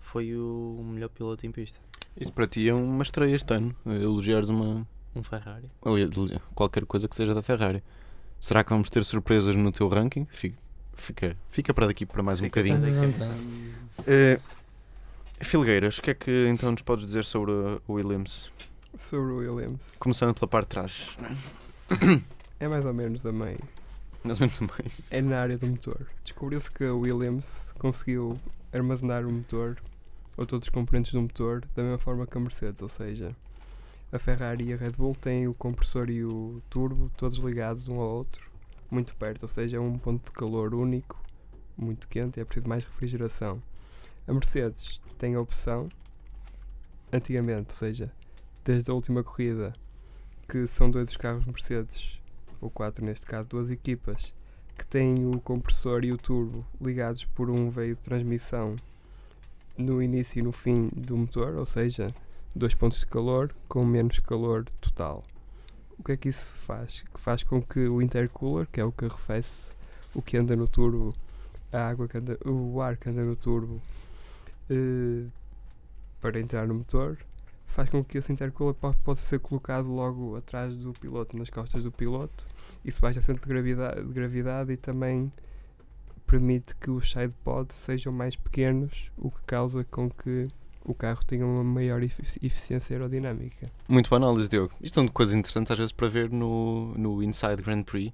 foi 0.00 0.36
o, 0.36 0.82
melhor 0.84 1.08
piloto 1.08 1.46
em 1.46 1.50
pista. 1.50 1.80
Isso 2.14 2.32
para 2.32 2.46
ti 2.46 2.68
é 2.68 2.74
uma 2.74 3.02
estreia 3.02 3.34
este 3.34 3.54
ano. 3.54 3.74
Elogiares 3.86 4.50
uma. 4.50 4.86
Um 5.14 5.22
Ferrari. 5.22 5.70
qualquer 6.54 6.84
coisa 6.84 7.08
que 7.08 7.16
seja 7.16 7.32
da 7.32 7.42
Ferrari. 7.42 7.82
Será 8.38 8.62
que 8.62 8.70
vamos 8.70 8.90
ter 8.90 9.02
surpresas 9.04 9.56
no 9.56 9.72
teu 9.72 9.88
ranking? 9.88 10.26
Fica, 10.30 10.58
fica, 10.94 11.36
fica 11.48 11.72
para 11.72 11.86
daqui 11.86 12.04
para 12.04 12.22
mais 12.22 12.40
um 12.40 12.44
Fica 12.44 12.62
bocadinho. 12.62 12.80
para 12.80 13.06
Então, 13.06 13.28
Eh, 14.06 14.40
Filgueiras, 15.42 15.98
o 15.98 16.02
que 16.02 16.10
é 16.10 16.14
que 16.14 16.46
então 16.48 16.70
nos 16.70 16.82
podes 16.82 17.06
dizer 17.06 17.24
sobre 17.24 17.52
o 17.52 17.94
Williams? 17.94 18.52
Sobre 18.96 19.32
o 19.32 19.36
Williams. 19.38 19.94
Começando 19.98 20.34
pela 20.34 20.46
parte 20.46 20.66
de 20.66 20.70
trás. 20.70 21.16
É 22.60 22.68
mais 22.68 22.84
ou 22.84 22.92
menos 22.92 23.24
a 23.24 23.32
meio. 23.32 23.58
Mais 24.22 24.38
ou 24.38 24.46
menos 24.46 24.58
também. 24.58 24.92
É 25.10 25.22
na 25.22 25.40
área 25.40 25.56
do 25.56 25.66
motor. 25.66 26.06
Descobriu-se 26.22 26.70
que 26.70 26.84
a 26.84 26.94
Williams 26.94 27.72
conseguiu 27.78 28.38
armazenar 28.72 29.24
o 29.26 29.32
motor, 29.32 29.76
ou 30.36 30.46
todos 30.46 30.68
os 30.68 30.70
componentes 30.70 31.12
do 31.12 31.22
motor, 31.22 31.64
da 31.74 31.82
mesma 31.82 31.98
forma 31.98 32.26
que 32.26 32.36
a 32.36 32.40
Mercedes, 32.40 32.82
ou 32.82 32.88
seja, 32.88 33.34
a 34.12 34.18
Ferrari 34.18 34.64
e 34.64 34.72
a 34.74 34.76
Red 34.76 34.92
Bull 34.92 35.14
têm 35.14 35.48
o 35.48 35.54
compressor 35.54 36.10
e 36.10 36.22
o 36.22 36.62
turbo 36.68 37.10
todos 37.16 37.38
ligados 37.38 37.88
um 37.88 37.98
ao 37.98 38.08
outro, 38.08 38.48
muito 38.90 39.16
perto, 39.16 39.44
ou 39.44 39.48
seja, 39.48 39.78
é 39.78 39.80
um 39.80 39.96
ponto 39.98 40.26
de 40.26 40.32
calor 40.32 40.74
único, 40.74 41.18
muito 41.76 42.06
quente 42.08 42.38
e 42.38 42.42
é 42.42 42.44
preciso 42.44 42.68
mais 42.68 42.84
refrigeração. 42.84 43.62
A 44.30 44.32
Mercedes 44.32 45.00
tem 45.18 45.34
a 45.34 45.40
opção, 45.40 45.88
antigamente, 47.12 47.70
ou 47.70 47.74
seja, 47.74 48.12
desde 48.64 48.88
a 48.88 48.94
última 48.94 49.24
corrida, 49.24 49.72
que 50.48 50.68
são 50.68 50.88
dois 50.88 51.08
os 51.08 51.16
carros 51.16 51.44
Mercedes, 51.44 52.20
ou 52.60 52.70
quatro 52.70 53.04
neste 53.04 53.26
caso, 53.26 53.48
duas 53.48 53.70
equipas, 53.70 54.32
que 54.78 54.86
têm 54.86 55.26
o 55.26 55.40
compressor 55.40 56.04
e 56.04 56.12
o 56.12 56.16
turbo 56.16 56.64
ligados 56.80 57.24
por 57.24 57.50
um 57.50 57.68
veio 57.70 57.96
de 57.96 58.00
transmissão 58.02 58.76
no 59.76 60.00
início 60.00 60.38
e 60.38 60.42
no 60.42 60.52
fim 60.52 60.88
do 60.94 61.16
motor, 61.16 61.56
ou 61.56 61.66
seja, 61.66 62.06
dois 62.54 62.72
pontos 62.72 63.00
de 63.00 63.06
calor 63.08 63.52
com 63.66 63.84
menos 63.84 64.20
calor 64.20 64.64
total. 64.80 65.24
O 65.98 66.04
que 66.04 66.12
é 66.12 66.16
que 66.16 66.28
isso 66.28 66.52
faz? 66.52 67.02
Que 67.12 67.20
faz 67.20 67.42
com 67.42 67.60
que 67.60 67.80
o 67.80 68.00
intercooler, 68.00 68.68
que 68.68 68.80
é 68.80 68.84
o 68.84 68.92
que 68.92 69.06
arrefece 69.06 69.72
o 70.14 70.22
que 70.22 70.36
anda 70.36 70.54
no 70.54 70.68
turbo, 70.68 71.12
a 71.72 71.88
água 71.88 72.06
que 72.06 72.16
anda, 72.16 72.38
o 72.48 72.80
ar 72.80 72.96
que 72.96 73.10
anda 73.10 73.24
no 73.24 73.34
turbo 73.34 73.82
eh, 74.70 75.26
para 76.20 76.38
entrar 76.40 76.66
no 76.66 76.74
motor, 76.74 77.18
faz 77.66 77.88
com 77.90 78.02
que 78.04 78.18
esse 78.18 78.32
intercooler 78.32 78.74
po- 78.74 78.94
possa 79.04 79.22
ser 79.22 79.38
colocado 79.40 79.88
logo 79.88 80.36
atrás 80.36 80.76
do 80.76 80.92
piloto, 80.92 81.36
nas 81.36 81.50
costas 81.50 81.84
do 81.84 81.90
piloto. 81.92 82.44
Isso 82.84 83.00
baixa 83.00 83.18
o 83.20 83.22
centro 83.22 83.42
de 83.42 83.48
gravidade, 83.48 84.02
de 84.02 84.12
gravidade 84.12 84.72
e 84.72 84.76
também 84.76 85.30
permite 86.26 86.76
que 86.76 86.90
os 86.90 87.10
side 87.10 87.34
pods 87.42 87.74
sejam 87.76 88.12
mais 88.12 88.36
pequenos, 88.36 89.10
o 89.18 89.30
que 89.30 89.42
causa 89.42 89.82
com 89.84 90.08
que 90.08 90.44
o 90.84 90.94
carro 90.94 91.24
tenha 91.24 91.44
uma 91.44 91.62
maior 91.64 92.02
efici- 92.02 92.38
eficiência 92.42 92.94
aerodinâmica. 92.94 93.70
Muito 93.88 94.08
boa 94.08 94.18
análise, 94.18 94.48
Diogo. 94.48 94.72
Isto 94.80 94.94
são 94.96 95.08
coisas 95.08 95.34
interessantes 95.34 95.70
às 95.72 95.78
vezes 95.78 95.92
para 95.92 96.08
ver 96.08 96.30
no, 96.30 96.94
no 96.96 97.22
Inside 97.22 97.62
Grand 97.62 97.82
Prix, 97.82 98.12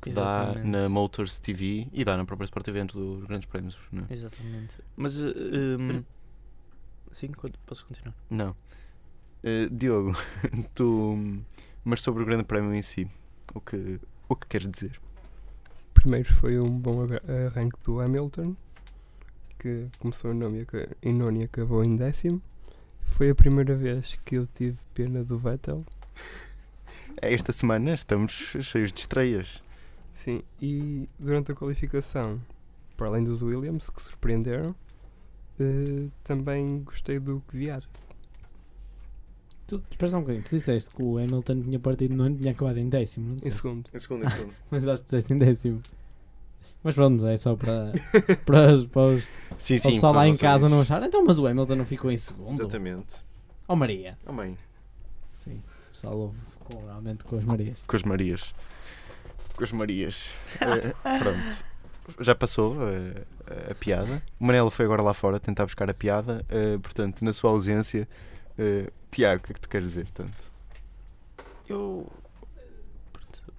que 0.00 0.10
dá 0.10 0.42
Exatamente. 0.44 0.66
na 0.68 0.88
Motors 0.88 1.38
TV 1.38 1.88
e 1.92 2.04
dá 2.04 2.16
na 2.16 2.24
própria 2.24 2.44
Sport 2.46 2.68
Event 2.68 2.92
dos 2.92 3.24
grandes 3.24 3.46
prémios. 3.48 3.76
Não? 3.92 4.04
é? 4.08 4.12
Exatamente. 4.14 4.76
Mas. 4.96 5.20
eh, 5.20 5.26
hum, 5.78 6.02
sim, 7.12 7.30
posso 7.66 7.84
continuar? 7.86 8.14
Não. 8.30 8.54
Eh, 9.42 9.68
Diogo, 9.70 10.12
tu. 10.74 11.42
Mas 11.84 12.00
sobre 12.02 12.22
o 12.22 12.26
Grande 12.26 12.44
Prémio 12.44 12.74
em 12.74 12.82
si, 12.82 13.08
o 13.54 13.60
que, 13.60 13.98
o 14.28 14.36
que 14.36 14.46
queres 14.46 14.68
dizer? 14.68 15.00
Primeiro 15.94 16.32
foi 16.34 16.58
um 16.60 16.68
bom 16.70 17.02
arra- 17.02 17.22
arranque 17.46 17.78
do 17.84 18.00
Hamilton, 18.00 18.54
que 19.58 19.86
começou 19.98 20.32
em 20.32 20.36
nono 20.36 20.56
e 20.58 20.62
aca- 20.62 20.88
em 21.02 21.14
nono 21.14 21.40
e 21.40 21.44
acabou 21.44 21.82
em 21.82 21.96
décimo. 21.96 22.42
Foi 23.02 23.30
a 23.30 23.34
primeira 23.34 23.74
vez 23.74 24.18
que 24.24 24.34
eu 24.36 24.46
tive 24.54 24.76
pena 24.92 25.24
do 25.24 25.38
Vettel. 25.38 25.84
Esta 27.22 27.52
semana 27.52 27.94
estamos 27.94 28.32
cheios 28.60 28.92
de 28.92 29.00
estreias. 29.00 29.62
Sim, 30.18 30.42
e 30.60 31.08
durante 31.18 31.52
a 31.52 31.54
qualificação, 31.54 32.40
para 32.96 33.06
além 33.06 33.22
dos 33.22 33.40
Williams, 33.40 33.88
que 33.88 34.02
surpreenderam, 34.02 34.74
eh, 35.60 36.08
também 36.24 36.82
gostei 36.82 37.20
do 37.20 37.40
Kvyat. 37.46 37.86
tu, 39.66 39.80
espera 39.90 40.10
só 40.10 40.16
um 40.18 40.22
bocadinho. 40.22 40.44
Tu 40.44 40.50
disseste 40.56 40.90
que 40.90 41.00
o 41.02 41.18
Hamilton 41.18 41.62
tinha 41.62 41.78
partido 41.78 42.16
no 42.16 42.24
ano 42.24 42.34
e 42.34 42.38
tinha 42.40 42.52
acabado 42.52 42.78
em 42.78 42.88
décimo. 42.88 43.28
Não 43.40 43.48
Em 43.48 43.50
segundo. 43.50 43.90
Em 43.94 43.98
segundo, 43.98 44.24
em 44.24 44.28
segundo. 44.28 44.54
Mas 44.70 44.88
acho 44.88 45.02
que 45.02 45.04
disseste 45.06 45.32
em 45.32 45.38
décimo. 45.38 45.80
Mas 46.82 46.94
pronto, 46.94 47.24
é 47.26 47.36
só 47.36 47.54
para, 47.54 47.92
para, 48.46 48.72
os- 48.72 48.86
para, 48.86 49.02
os- 49.02 49.28
sim, 49.58 49.78
para 49.78 49.88
o 49.90 49.92
pessoal 49.94 50.12
para 50.12 50.20
lá 50.22 50.28
em 50.28 50.32
os 50.32 50.38
casa 50.40 50.68
não 50.68 50.78
ouvintes. 50.78 50.90
achar. 50.96 51.06
Então, 51.06 51.24
mas 51.24 51.38
o 51.38 51.46
Hamilton 51.46 51.74
não 51.76 51.84
ficou 51.86 52.10
em 52.10 52.16
segundo. 52.16 52.54
Exatamente. 52.60 53.22
Oh 53.68 53.76
Maria. 53.76 54.16
Amém. 54.26 54.56
Sim, 55.32 55.62
o 55.88 55.92
pessoal 55.92 56.16
ouve 56.18 56.38
com, 56.60 56.84
realmente 56.86 57.24
com 57.24 57.36
as 57.36 57.44
Marias. 57.44 57.78
Com 57.86 57.96
as 57.96 58.02
Marias. 58.02 58.54
Com 59.58 59.64
as 59.64 59.72
Marias. 59.72 60.32
Eh, 60.60 60.94
pronto. 61.18 61.64
Já 62.20 62.34
passou 62.34 62.76
eh, 62.88 63.24
a 63.70 63.74
piada. 63.74 64.22
O 64.40 64.44
Manela 64.46 64.70
foi 64.70 64.84
agora 64.84 65.02
lá 65.02 65.12
fora 65.12 65.38
tentar 65.40 65.66
buscar 65.66 65.90
a 65.90 65.94
piada. 65.94 66.44
eh, 66.48 66.78
portanto, 66.78 67.22
na 67.24 67.32
sua 67.32 67.50
ausência, 67.50 68.08
Tiago, 69.10 69.42
o 69.42 69.44
que 69.44 69.52
é 69.52 69.54
que 69.54 69.60
tu 69.60 69.68
queres 69.68 69.88
dizer? 69.88 70.10
Tanto? 70.12 70.50
Eu. 71.68 72.10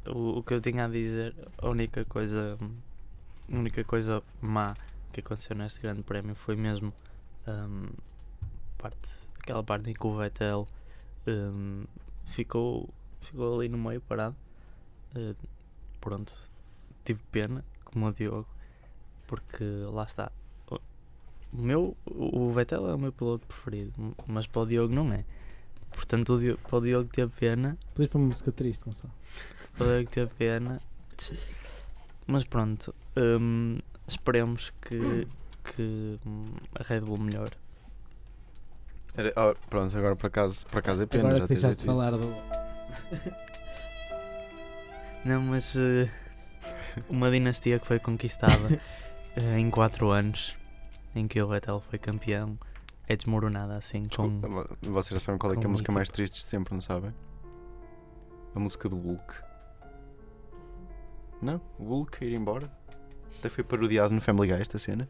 O, 0.08 0.40
o 0.40 0.44
que 0.44 0.54
eu 0.54 0.62
tinha 0.62 0.86
a 0.86 0.88
dizer, 0.88 1.36
a 1.58 1.70
única 1.70 2.04
coisa. 2.06 2.58
A 3.52 3.56
única 3.56 3.84
coisa 3.84 4.24
má 4.42 4.74
que 5.12 5.20
aconteceu 5.20 5.56
neste 5.56 5.82
grande 5.82 6.02
prémio 6.02 6.34
foi 6.34 6.56
mesmo. 6.56 6.94
hum, 7.48 7.90
parte, 8.78 9.10
aquela 9.40 9.64
parte 9.64 9.90
em 9.90 9.94
que 9.94 10.08
o 10.08 10.16
Vettel 10.18 10.68
hum, 11.28 11.84
ficou, 12.26 12.90
ficou 13.22 13.56
ali 13.60 13.68
no 13.70 13.78
meio 13.78 14.02
parado. 14.02 14.36
Eh, 15.16 15.36
pronto, 16.02 16.34
tive 17.04 17.22
pena, 17.32 17.64
como 17.86 18.08
o 18.08 18.14
Diogo, 18.14 18.48
porque 19.28 19.64
lá 19.92 20.04
está. 20.04 20.32
O 21.52 21.58
meu, 21.62 21.98
o 22.06 22.52
Vettel 22.54 22.88
é 22.90 22.94
o 22.94 23.00
meu 23.00 23.12
piloto 23.12 23.48
preferido, 23.48 24.16
mas 24.28 24.46
para 24.46 24.62
o 24.62 24.66
Diogo 24.68 24.94
não 24.94 25.12
é. 25.12 25.26
Portanto, 25.92 26.34
o 26.36 26.40
Diogo, 26.40 26.60
para 26.62 26.78
o 26.78 26.82
Diogo 26.82 27.10
ter 27.10 27.28
pena, 27.30 27.76
Podias 27.96 28.12
para 28.12 28.20
uma 28.20 28.28
música 28.28 28.52
triste, 28.52 28.86
Gonçalo. 28.86 29.12
para 29.76 29.86
o 29.88 29.90
Diogo 29.90 30.10
ter 30.12 30.28
pena. 30.30 30.80
Mas 32.28 32.44
pronto, 32.44 32.94
hum, 33.18 33.80
esperemos 34.08 34.72
que, 34.82 35.28
que 35.64 36.20
hum, 36.24 36.46
a 36.76 36.84
Red 36.84 37.02
Bull 37.02 37.18
melhore. 37.18 37.54
Era- 39.16 39.34
ah, 39.36 39.54
pronto, 39.72 39.98
agora 39.98 40.16
por 40.16 40.28
acaso, 40.28 40.68
por 40.68 40.78
acaso 40.78 41.02
é 41.02 41.06
pena. 41.08 41.24
Agora 41.24 41.40
já 41.40 41.48
que 41.48 41.54
deixaste 41.56 41.80
de 41.82 41.86
falar 41.88 42.12
do. 42.12 42.28
Não, 45.26 45.42
mas 45.42 45.76
eh, 45.76 46.10
uma 47.10 47.30
dinastia 47.30 47.80
que 47.80 47.86
foi 47.86 48.00
conquistada 48.00 48.82
eh, 49.36 49.60
em 49.60 49.70
4 49.70 50.10
anos, 50.10 50.56
em 51.16 51.28
que 51.28 51.42
o 51.42 51.48
Vettel 51.48 51.80
foi 51.82 52.00
campeão, 52.00 52.58
é 53.08 53.16
desmoronada 53.16 53.76
assim 53.78 54.04
isso. 54.04 54.16
com. 54.16 54.40
Desculpa, 54.40 54.78
Vocês 54.84 55.20
já 55.20 55.26
sabem 55.26 55.40
qual 55.40 55.54
é, 55.54 55.56
que 55.58 55.64
é 55.64 55.66
a 55.66 55.70
música 55.70 55.86
equipa. 55.88 55.94
mais 55.94 56.10
triste 56.10 56.36
de 56.36 56.44
sempre, 56.44 56.74
não 56.74 56.82
sabem? 56.82 57.14
A 58.56 58.60
música 58.60 58.88
do 58.88 58.98
Hulk. 58.98 59.34
Não? 61.42 61.62
O 61.78 61.84
Hulk 61.86 62.26
ir 62.26 62.34
embora? 62.34 62.72
Até 63.40 63.50
foi 63.50 63.64
parodiado 63.64 64.14
no 64.14 64.22
Family 64.22 64.48
Guy 64.52 64.62
esta 64.62 64.78
cena. 64.78 65.08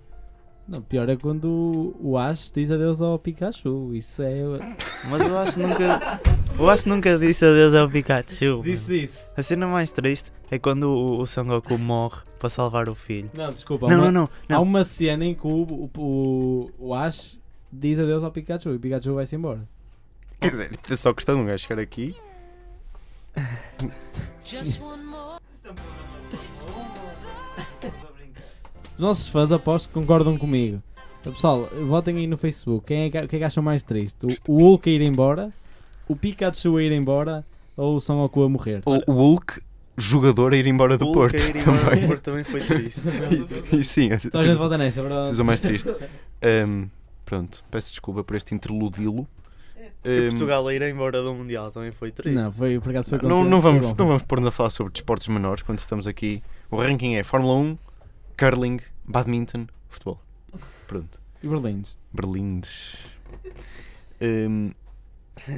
Não, 0.69 0.84
pior 0.84 1.10
é 1.10 1.15
quando 1.17 1.45
o- 1.99 2.12
o 2.12 2.17
Ash 2.17 2.51
diz 2.53 2.69
adeus 2.69 3.01
ao 3.01 3.17
Pikachu. 3.17 3.91
Isso 3.95 4.21
é. 4.21 4.43
Mas 5.10 5.25
eu 5.25 5.36
acho 5.39 5.53
que 5.55 5.60
nunca. 5.62 6.21
Eu 6.60 6.69
acho 6.69 6.84
que 6.84 6.89
nunca 6.89 7.17
disse 7.17 7.43
adeus 7.43 7.73
ao 7.73 7.89
Pikachu. 7.89 8.62
Disse, 8.63 8.88
disse. 8.88 9.17
A 9.36 9.41
cena 9.41 9.65
mais 9.65 9.91
triste 9.91 10.32
é 10.51 10.60
quando 10.60 10.84
o, 10.84 11.21
o 11.21 11.25
Son 11.25 11.45
Goku 11.45 11.75
morre 11.79 12.21
para 12.38 12.49
salvar 12.49 12.88
o 12.88 12.93
filho. 12.93 13.32
Não, 13.34 13.49
desculpa. 13.51 13.88
Não, 13.88 13.95
uma- 13.97 14.12
não, 14.12 14.12
não, 14.12 14.29
Há 14.47 14.53
não. 14.60 14.63
uma 14.63 14.84
cena 14.84 15.25
em 15.25 15.34
que 15.34 15.47
o, 15.47 15.49
o, 15.63 15.89
o, 15.97 16.71
o 16.77 16.93
Ash 16.93 17.39
diz 17.73 17.97
adeus 17.97 18.23
ao 18.23 18.32
Pikachu 18.32 18.69
e 18.69 18.75
o 18.75 18.79
Pikachu 18.79 19.15
vai-se 19.15 19.36
embora. 19.36 19.67
Quer 20.39 20.51
dizer, 20.51 20.71
é 20.88 20.95
só 20.95 21.12
questão 21.13 21.36
de 21.36 21.41
um 21.41 21.45
gajo 21.47 21.67
chegar 21.67 21.82
aqui. 21.82 22.15
Os 28.99 29.01
nossos 29.01 29.29
fãs 29.29 29.49
aposto 29.49 29.88
que 29.88 29.93
concordam 29.93 30.38
comigo. 30.38 30.83
Pessoal, 31.23 31.69
votem 31.88 32.17
aí 32.17 32.27
no 32.27 32.38
Facebook. 32.38 32.85
Quem 32.85 33.03
é 33.03 33.09
que, 33.09 33.17
o 33.17 33.27
que 33.29 33.35
é 33.38 33.39
que 33.39 33.45
acham 33.45 33.63
mais 33.63 33.81
triste? 33.81 34.25
O, 34.25 34.51
o 34.51 34.57
Hulk 34.57 34.89
a 34.89 34.93
ir 34.93 35.01
embora, 35.03 35.53
o 36.05 36.17
Pikachu 36.17 36.75
a 36.75 36.83
ir 36.83 36.91
embora 36.91 37.45
ou 37.77 37.95
o 37.95 38.01
Son 38.01 38.17
Goku 38.17 38.43
a 38.43 38.49
morrer? 38.49 38.81
O, 38.85 39.09
o 39.09 39.15
Hulk, 39.15 39.62
jogador 39.97 40.51
a 40.51 40.57
ir 40.57 40.67
embora 40.67 40.97
do 40.97 41.13
Porto 41.13 41.38
também. 41.63 42.07
Porto 42.07 42.23
também 42.23 42.43
foi 42.43 42.59
triste. 42.59 43.03
e, 43.71 43.77
e 43.77 43.83
sim, 43.85 44.12
a 44.12 44.15
Então 44.15 44.41
a 44.41 44.45
gente 44.45 44.57
vota 44.57 44.77
nessa, 44.77 44.99
é 44.99 45.01
verdade? 45.01 45.23
decisão 45.23 45.45
mais 45.45 45.62
triste. 45.62 45.95
Ahm, 46.41 46.88
pronto, 47.25 47.63
peço 47.71 47.91
desculpa 47.91 48.21
por 48.21 48.35
este 48.35 48.53
interludilo. 48.53 49.25
E 50.03 50.27
Hum, 50.27 50.29
Portugal 50.31 50.67
a 50.67 50.73
ir 50.73 50.81
embora 50.81 51.23
do 51.23 51.33
Mundial 51.33 51.71
também 51.71 51.91
foi 51.93 52.12
triste. 52.12 52.35
Não, 52.35 52.51
foi, 52.51 52.77
por 52.81 52.89
acaso 52.89 53.12
foi 53.12 53.19
não, 53.29 53.45
não, 53.45 53.62
foi 53.62 53.71
vamos, 53.71 53.93
não 53.95 54.07
vamos 54.07 54.23
pôr-nos 54.23 54.49
a 54.49 54.51
falar 54.51 54.69
sobre 54.71 54.91
desportos 54.91 55.29
menores 55.29 55.62
quando 55.62 55.79
estamos 55.79 56.05
aqui. 56.05 56.43
O 56.69 56.75
ranking 56.75 57.15
é 57.15 57.23
Fórmula 57.23 57.55
1, 57.55 57.77
curling, 58.39 58.80
badminton, 59.06 59.67
futebol. 59.89 60.19
Pronto. 60.88 61.19
E 61.43 61.47
Berlins. 61.47 61.95
Berlindes. 62.13 62.95
Hum, 64.21 64.71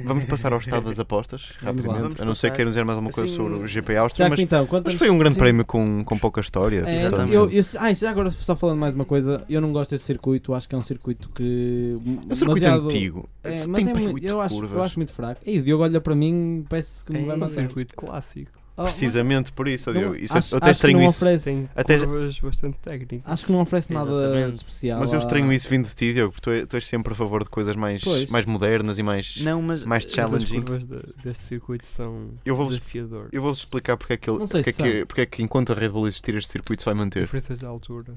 vamos 0.04 0.24
passar 0.26 0.52
ao 0.52 0.58
estado 0.60 0.84
das 0.86 0.98
apostas, 1.00 1.52
Vamos 1.62 1.84
lá. 1.84 1.92
rapidamente. 1.94 2.16
Vamos 2.18 2.20
a 2.20 2.24
não 2.24 2.32
ser 2.34 2.40
que 2.40 2.46
passar. 2.50 2.56
queiram 2.56 2.70
dizer 2.70 2.84
mais 2.84 2.96
alguma 2.96 3.12
coisa 3.12 3.26
Assim, 3.28 3.36
sobre 3.36 3.54
o 3.54 3.66
GP 3.66 3.96
Áustria, 3.96 4.28
mas, 4.28 4.38
então, 4.40 4.68
mas 4.84 4.94
foi 4.94 5.10
um 5.10 5.18
grande 5.18 5.34
sim. 5.34 5.40
prémio 5.40 5.64
com, 5.64 6.04
com 6.04 6.18
pouca 6.18 6.40
história. 6.40 6.84
É, 6.86 7.08
portanto, 7.08 7.32
eu, 7.32 7.50
eu, 7.50 7.62
ah, 7.80 7.90
isso 7.90 8.00
já 8.04 8.10
agora 8.10 8.30
só 8.30 8.54
falando 8.54 8.78
mais 8.78 8.94
uma 8.94 9.04
coisa, 9.04 9.44
eu 9.48 9.60
não 9.60 9.72
gosto 9.72 9.90
desse 9.92 10.04
circuito, 10.04 10.54
acho 10.54 10.68
que 10.68 10.74
é 10.74 10.78
um 10.78 10.82
circuito 10.82 11.28
que. 11.30 11.98
é 11.98 12.32
um 12.32 12.36
circuito 12.36 12.60
demasiado- 12.60 12.84
antigo. 12.84 13.28
É, 13.42 13.56
Tem 13.56 13.66
mas 13.68 13.86
é 13.86 13.90
para 13.90 14.00
aí 14.00 14.08
muito, 14.08 14.26
eu, 14.30 14.40
acho, 14.40 14.54
curvas. 14.54 14.76
eu 14.76 14.82
acho 14.82 14.98
muito 14.98 15.12
fraco. 15.12 15.40
E 15.44 15.58
o 15.58 15.62
Diogo 15.62 15.82
olha 15.82 16.00
para 16.00 16.14
mim, 16.14 16.64
parece 16.68 17.04
que 17.04 17.12
me 17.12 17.18
É 17.18 17.22
vai 17.22 17.30
É 17.32 17.36
um 17.36 17.40
mandar. 17.40 17.52
circuito 17.52 17.96
clássico. 17.96 18.61
Mas 18.84 18.94
Precisamente 18.96 19.52
por 19.52 19.68
isso, 19.68 19.92
não- 19.92 20.00
Diogo. 20.00 20.16
Isso, 20.16 20.36
acho, 20.36 20.54
eu 20.54 20.58
até 20.58 20.70
acho 20.70 20.80
que 20.80 20.86
estranho 20.88 20.98
não 20.98 21.04
isso. 21.10 21.24
oferece, 21.24 21.44
Tem 21.44 21.68
Até- 21.74 21.98
curvas 21.98 22.38
bastante 22.40 22.78
técnicas. 22.78 23.32
acho 23.32 23.46
que 23.46 23.52
não 23.52 23.60
oferece 23.60 23.92
nada 23.92 24.10
Exatamente. 24.10 24.54
especial. 24.56 25.00
Mas 25.00 25.12
eu 25.12 25.18
estranho 25.18 25.52
isso 25.52 25.68
vindo 25.68 25.88
de 25.88 25.94
ti, 25.94 26.12
Diogo, 26.14 26.32
porque 26.32 26.42
tu, 26.42 26.50
é- 26.50 26.66
tu 26.66 26.76
és 26.76 26.86
sempre 26.86 27.12
a 27.12 27.16
favor 27.16 27.44
de 27.44 27.50
coisas 27.50 27.74
mais, 27.76 28.02
Pois. 28.04 28.28
mais 28.30 28.46
modernas 28.46 28.98
e 28.98 29.02
mais, 29.02 29.40
Não, 29.42 29.60
mas 29.62 29.84
mais 29.84 30.04
Mas 30.04 30.06
As 30.06 30.12
challenging. 30.12 30.62
curvas 30.62 30.84
de- 30.84 31.14
deste 31.22 31.44
circuito 31.44 31.86
são 31.86 32.30
Eu 32.44 32.54
vou-vos 32.56 32.78
desafiadoras. 32.78 33.28
eu 33.32 33.40
vou-vos 33.42 33.58
explicar 33.60 33.96
porque 33.96 34.12
é, 34.14 34.16
que, 34.16 34.28
ele, 34.30 34.38
Não 34.38 34.46
sei 34.46 34.62
porque, 34.62 34.82
é 34.82 34.84
que, 35.00 35.06
porque 35.06 35.20
é 35.22 35.26
que 35.26 35.42
enquanto 35.42 35.72
a 35.72 35.74
Red 35.74 35.88
Bull 35.90 36.06
existir 36.08 36.34
este 36.34 36.50
circuito 36.52 36.82
se 36.82 36.86
vai 36.86 36.94
manter. 36.94 37.20
Diferenças 37.22 37.58
de 37.58 37.64
altura. 37.66 38.14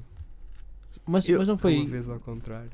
Mas, 1.06 1.28
Eu- 1.30 1.38
mas 1.40 1.48
não 1.48 1.56
Uma 1.56 1.62
foi. 1.62 1.86
vez 1.86 2.10
ao 2.10 2.20
contrário. 2.20 2.70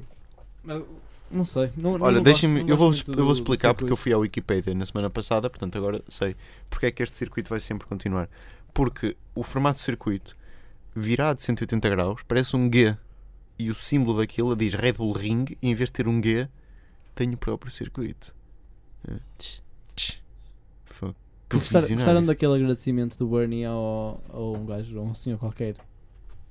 Não 1.33 1.45
sei. 1.45 1.71
Não, 1.77 1.99
Olha, 2.01 2.21
deixem-me, 2.21 2.69
eu 2.69 2.75
vou, 2.75 2.91
eu 3.07 3.23
vou 3.23 3.33
explicar 3.33 3.73
porque 3.73 3.91
eu 3.91 3.97
fui 3.97 4.11
à 4.11 4.17
Wikipedia 4.17 4.73
na 4.75 4.85
semana 4.85 5.09
passada, 5.09 5.49
portanto 5.49 5.77
agora 5.77 6.01
sei 6.07 6.35
porque 6.69 6.87
é 6.87 6.91
que 6.91 7.01
este 7.01 7.17
circuito 7.17 7.49
vai 7.49 7.59
sempre 7.59 7.87
continuar. 7.87 8.29
Porque 8.73 9.15
o 9.33 9.43
formato 9.43 9.79
de 9.79 9.85
circuito 9.85 10.35
virado 10.95 11.37
de 11.37 11.43
180 11.43 11.89
graus 11.89 12.21
parece 12.27 12.55
um 12.55 12.69
G 12.71 12.95
e 13.57 13.69
o 13.69 13.75
símbolo 13.75 14.17
daquilo 14.17 14.55
diz 14.55 14.73
Red 14.73 14.93
Bull 14.93 15.13
Ring 15.13 15.45
e 15.61 15.69
em 15.69 15.75
vez 15.75 15.89
de 15.89 15.93
ter 15.93 16.07
um 16.07 16.21
G 16.21 16.47
tem 17.15 17.33
o 17.33 17.37
próprio 17.37 17.71
circuito. 17.71 18.35
É. 19.07 19.15
Tch, 19.37 19.61
gostaram 21.95 22.25
daquele 22.25 22.55
agradecimento 22.55 23.17
do 23.17 23.27
Bernie 23.27 23.65
ao, 23.65 24.23
ao 24.29 24.55
um 24.55 24.65
gajo, 24.65 24.97
a 24.99 25.01
um 25.01 25.13
senhor 25.13 25.37
qualquer? 25.37 25.75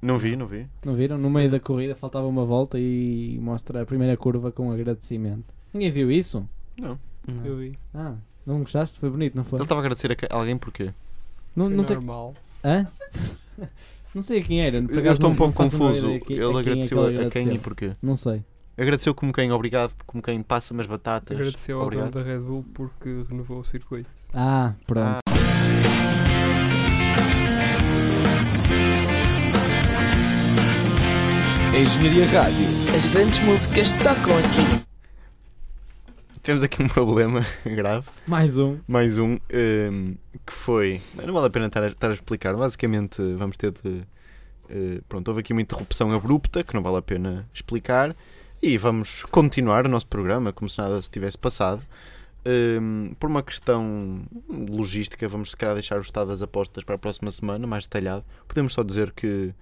Não 0.02 0.16
vi, 0.16 0.34
não 0.34 0.46
vi. 0.46 0.66
Não 0.84 0.94
viram? 0.94 1.18
No 1.18 1.28
meio 1.28 1.50
da 1.50 1.60
corrida 1.60 1.94
faltava 1.94 2.26
uma 2.26 2.44
volta 2.44 2.78
e 2.78 3.38
mostra 3.40 3.82
a 3.82 3.86
primeira 3.86 4.16
curva 4.16 4.50
com 4.50 4.72
agradecimento. 4.72 5.54
Ninguém 5.72 5.90
viu 5.90 6.10
isso? 6.10 6.48
Não. 6.78 6.98
Não. 7.26 7.44
Eu 7.44 7.56
vi. 7.56 7.78
Ah, 7.94 8.14
não 8.46 8.60
gostaste? 8.60 8.98
Foi 8.98 9.10
bonito, 9.10 9.36
não 9.36 9.44
foi? 9.44 9.58
Ele 9.58 9.64
estava 9.64 9.80
a 9.80 9.82
agradecer 9.82 10.16
a 10.30 10.36
alguém 10.36 10.56
porquê? 10.56 10.92
Não, 11.54 11.68
não 11.68 11.84
sei. 11.84 11.96
normal. 11.96 12.34
Hã? 12.64 12.86
não 14.14 14.22
sei 14.22 14.40
a 14.40 14.42
quem 14.42 14.62
era. 14.62 14.78
Eu 14.78 15.12
estou 15.12 15.30
um 15.30 15.34
pouco 15.34 15.52
confuso. 15.52 16.08
Ele 16.08 16.40
é 16.40 16.58
agradeceu 16.58 17.06
ele 17.08 17.26
a 17.26 17.30
quem 17.30 17.42
e 17.42 17.44
agradeceu. 17.44 17.60
porquê? 17.60 17.92
Não 18.02 18.16
sei. 18.16 18.42
Agradeceu 18.78 19.14
como 19.14 19.32
quem 19.32 19.52
obrigado, 19.52 19.94
como 20.06 20.22
quem 20.22 20.42
passa 20.42 20.72
umas 20.72 20.86
batatas. 20.86 21.36
Agradeceu 21.36 21.78
ao 21.78 21.90
dono 21.90 22.04
obrigado. 22.04 22.24
da 22.24 22.30
Red 22.30 22.38
Bull 22.40 22.64
porque 22.72 23.24
renovou 23.28 23.58
o 23.58 23.64
circuito. 23.64 24.08
Ah, 24.32 24.72
pronto. 24.86 25.20
Ah, 25.28 26.19
Engenharia 31.74 32.26
Rádio. 32.26 32.66
As 32.94 33.06
grandes 33.06 33.38
músicas 33.44 33.92
tocam 33.92 34.36
aqui. 34.38 34.84
temos 36.42 36.64
aqui 36.64 36.82
um 36.82 36.88
problema 36.88 37.46
grave. 37.64 38.08
Mais 38.26 38.58
um. 38.58 38.78
Mais 38.88 39.16
um, 39.16 39.38
ehm, 39.48 40.14
que 40.44 40.52
foi. 40.52 41.00
Não 41.14 41.32
vale 41.32 41.46
a 41.46 41.50
pena 41.50 41.66
estar 41.66 41.82
a, 41.84 41.86
estar 41.86 42.10
a 42.10 42.12
explicar. 42.14 42.56
Basicamente, 42.56 43.22
vamos 43.34 43.56
ter 43.56 43.70
de. 43.70 44.02
eh, 44.68 45.00
pronto, 45.08 45.28
houve 45.28 45.40
aqui 45.40 45.52
uma 45.52 45.62
interrupção 45.62 46.12
abrupta 46.12 46.64
que 46.64 46.74
não 46.74 46.82
vale 46.82 46.96
a 46.96 47.02
pena 47.02 47.48
explicar. 47.54 48.16
E 48.60 48.76
vamos 48.76 49.22
continuar 49.30 49.86
o 49.86 49.88
nosso 49.88 50.08
programa 50.08 50.52
como 50.52 50.68
se 50.68 50.78
nada 50.78 51.00
se 51.00 51.08
tivesse 51.08 51.38
passado. 51.38 51.82
Ehm, 52.44 53.14
por 53.14 53.30
uma 53.30 53.44
questão 53.44 54.24
logística, 54.48 55.28
vamos 55.28 55.50
se 55.50 55.56
calhar 55.56 55.74
deixar 55.74 55.98
o 55.98 56.02
estado 56.02 56.28
das 56.28 56.42
apostas 56.42 56.82
para 56.82 56.96
a 56.96 56.98
próxima 56.98 57.30
semana, 57.30 57.64
mais 57.64 57.84
detalhado. 57.84 58.24
Podemos 58.48 58.72
só 58.72 58.82
dizer 58.82 59.12
que 59.12 59.54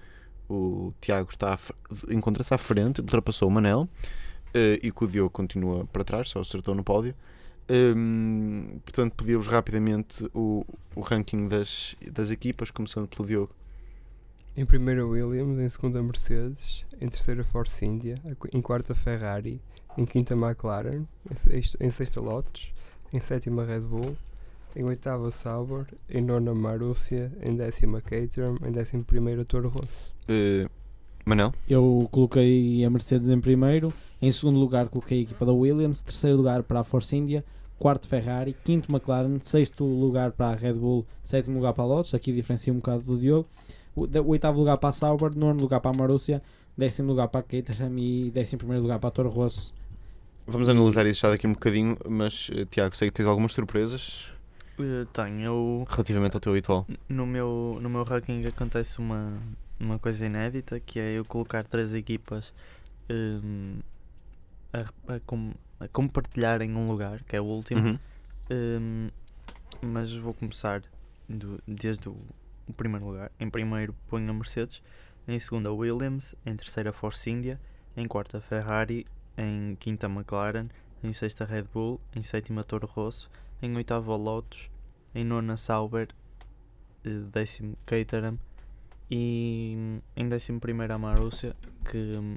o 0.49 0.93
Tiago 1.01 1.31
está 1.31 1.59
encontra-se 2.09 2.55
à 2.55 2.59
frente, 2.59 3.01
ultrapassou 3.01 3.49
o 3.49 3.51
Manel 3.51 3.89
eh, 4.55 4.79
e 4.83 4.91
que 4.91 5.05
o 5.05 5.07
Diogo 5.07 5.31
continua 5.31 5.85
para 5.87 6.05
trás, 6.05 6.31
só 6.31 6.41
acertou 6.41 6.75
no 6.75 6.83
pódio. 6.83 7.15
Hum, 7.71 8.81
portanto, 8.83 9.15
pedi-vos 9.15 9.47
rapidamente 9.47 10.29
o, 10.33 10.65
o 10.97 11.01
ranking 11.01 11.49
das, 11.49 11.95
das 12.11 12.31
equipas, 12.31 12.71
começando 12.71 13.07
pelo 13.07 13.29
Diogo. 13.29 13.55
Em 14.57 14.65
primeira 14.65 15.07
Williams, 15.07 15.59
em 15.61 15.69
segunda 15.69 16.03
Mercedes, 16.03 16.85
em 17.01 17.09
terceira 17.09 17.45
Force 17.45 17.85
India, 17.85 18.15
a 18.25 18.57
em 18.57 18.63
quarta 18.63 18.95
Ferrari, 18.95 19.61
em 19.97 20.05
quinta 20.05 20.35
McLaren, 20.35 21.05
em 21.31 21.37
sexta, 21.91 22.21
em 22.21 22.25
Lotus, 22.25 22.73
em 23.13 23.21
sétima 23.21 23.65
Red 23.65 23.81
Bull, 23.81 24.17
em 24.77 24.85
oitava 24.85 25.31
Sauber, 25.31 25.87
em 26.09 26.23
nona 26.23 26.55
Marussia, 26.55 27.33
em 27.43 27.57
décima 27.57 28.01
Caterham, 28.01 28.57
em 28.67 28.71
décimo 28.71 29.05
primeira 29.05 29.45
Toro 29.45 29.69
Rosso. 29.69 30.13
Eh, 30.29 30.67
Manel, 31.25 31.53
Eu 31.69 32.09
coloquei 32.11 32.85
a 32.85 32.91
Mercedes 32.91 33.29
em 33.29 33.41
primeiro. 33.41 33.93
Em 34.21 34.33
segundo 34.33 34.59
lugar, 34.59 34.89
coloquei 34.89 35.19
a 35.19 35.23
equipa 35.23 35.45
da 35.45 35.53
Williams. 35.53 36.01
Terceiro 36.03 36.37
lugar 36.37 36.63
para 36.63 36.81
a 36.81 36.85
Force 36.85 37.15
India. 37.15 37.45
Quarto, 37.79 38.09
Ferrari. 38.09 38.57
Quinto, 38.65 38.91
McLaren. 38.91 39.39
Sexto 39.43 39.85
lugar 39.85 40.33
para 40.33 40.49
a 40.49 40.55
Red 40.55 40.75
Bull. 40.75 41.07
Sétimo 41.23 41.57
lugar 41.57 41.75
para 41.75 41.85
a 41.85 41.87
Lotus. 41.87 42.15
Aqui 42.15 42.33
diferencia 42.33 42.73
um 42.73 42.77
bocado 42.77 43.03
do 43.03 43.19
Diogo. 43.19 43.47
O 43.95 44.31
oitavo 44.31 44.59
lugar 44.59 44.79
para 44.79 44.89
a 44.89 44.93
Sauber. 44.93 45.37
Nono 45.37 45.61
lugar 45.61 45.81
para 45.81 45.95
a 45.95 45.99
Marussia. 45.99 46.43
Décimo 46.77 47.09
lugar 47.09 47.29
para 47.29 47.41
a 47.41 47.43
Caterham. 47.43 47.99
E 47.99 48.31
décimo 48.31 48.61
primeiro 48.61 48.83
lugar 48.83 48.99
para 48.99 49.09
a 49.09 49.13
Toro 49.13 49.29
Rosso. 49.29 49.75
vamos 50.47 50.69
analisar 50.69 51.07
isso 51.07 51.21
já 51.21 51.29
daqui 51.29 51.47
um 51.47 51.53
bocadinho, 51.53 51.97
mas 52.09 52.51
eh, 52.55 52.65
Tiago, 52.65 52.97
sei 52.97 53.09
que 53.11 53.15
tens 53.15 53.27
algumas 53.27 53.53
surpresas 53.53 54.29
Eh, 54.79 55.07
Tenho. 55.12 55.41
Eu, 55.43 55.87
relativamente 55.88 56.35
ao 56.35 56.41
teu 56.41 56.53
habitual. 56.53 56.87
no, 57.09 57.27
meu, 57.27 57.79
no 57.81 57.88
meu 57.91 58.03
ranking 58.05 58.47
acontece 58.47 58.99
uma, 58.99 59.37
uma 59.79 59.99
coisa 59.99 60.25
inédita 60.27 60.79
que 60.81 60.99
é 61.01 61.12
eu 61.19 61.25
colocar 61.25 61.62
três 61.64 61.95
equipas 61.95 62.55
hum, 63.11 63.79
a, 64.73 65.14
a, 65.14 65.21
com- 65.21 65.53
a 65.81 65.88
compartilharem 65.88 66.75
um 66.75 66.88
lugar, 66.88 67.23
que 67.25 67.35
é 67.37 67.41
o 67.41 67.45
último. 67.45 67.81
Uhum. 67.81 67.99
Hum, 68.51 69.11
mas 69.83 70.14
vou 70.14 70.35
começar 70.35 70.83
do- 71.29 71.61
desde 71.67 72.09
o, 72.09 72.17
o 72.67 72.73
primeiro 72.73 73.07
lugar. 73.07 73.31
Em 73.38 73.49
primeiro 73.51 73.95
ponho 74.09 74.29
a 74.31 74.33
Mercedes, 74.35 74.83
em 75.27 75.38
segundo 75.38 75.69
a 75.69 75.73
Williams, 75.73 76.35
em 76.47 76.55
terceira 76.57 76.91
a 76.91 76.93
Force 76.93 77.29
India, 77.31 77.61
em 77.97 78.07
quarta 78.07 78.38
a 78.38 78.41
Ferrari, 78.41 79.07
em 79.37 79.77
quinta 79.77 80.07
a 80.07 80.11
McLaren, 80.11 80.69
em 81.03 81.12
sexta 81.12 81.45
a 81.45 81.47
Red 81.47 81.64
Bull, 81.73 82.01
em 82.14 82.23
sétima 82.23 82.62
a 82.62 82.64
Toro 82.64 82.87
Rosso, 82.87 83.31
em 83.62 83.75
oitava 83.77 84.12
a 84.12 84.16
Lotus, 84.16 84.71
em 85.14 85.25
nona 85.25 85.57
Sauber, 85.57 86.09
eh, 87.05 87.11
décimo 87.33 87.77
Caterham 87.87 88.38
e 89.11 89.75
hum, 89.77 90.01
em 90.16 90.29
décimo 90.29 90.61
primeiro 90.61 90.92
a 90.94 90.99
Marussia, 90.99 91.55
que 91.90 92.12
hum, 92.16 92.37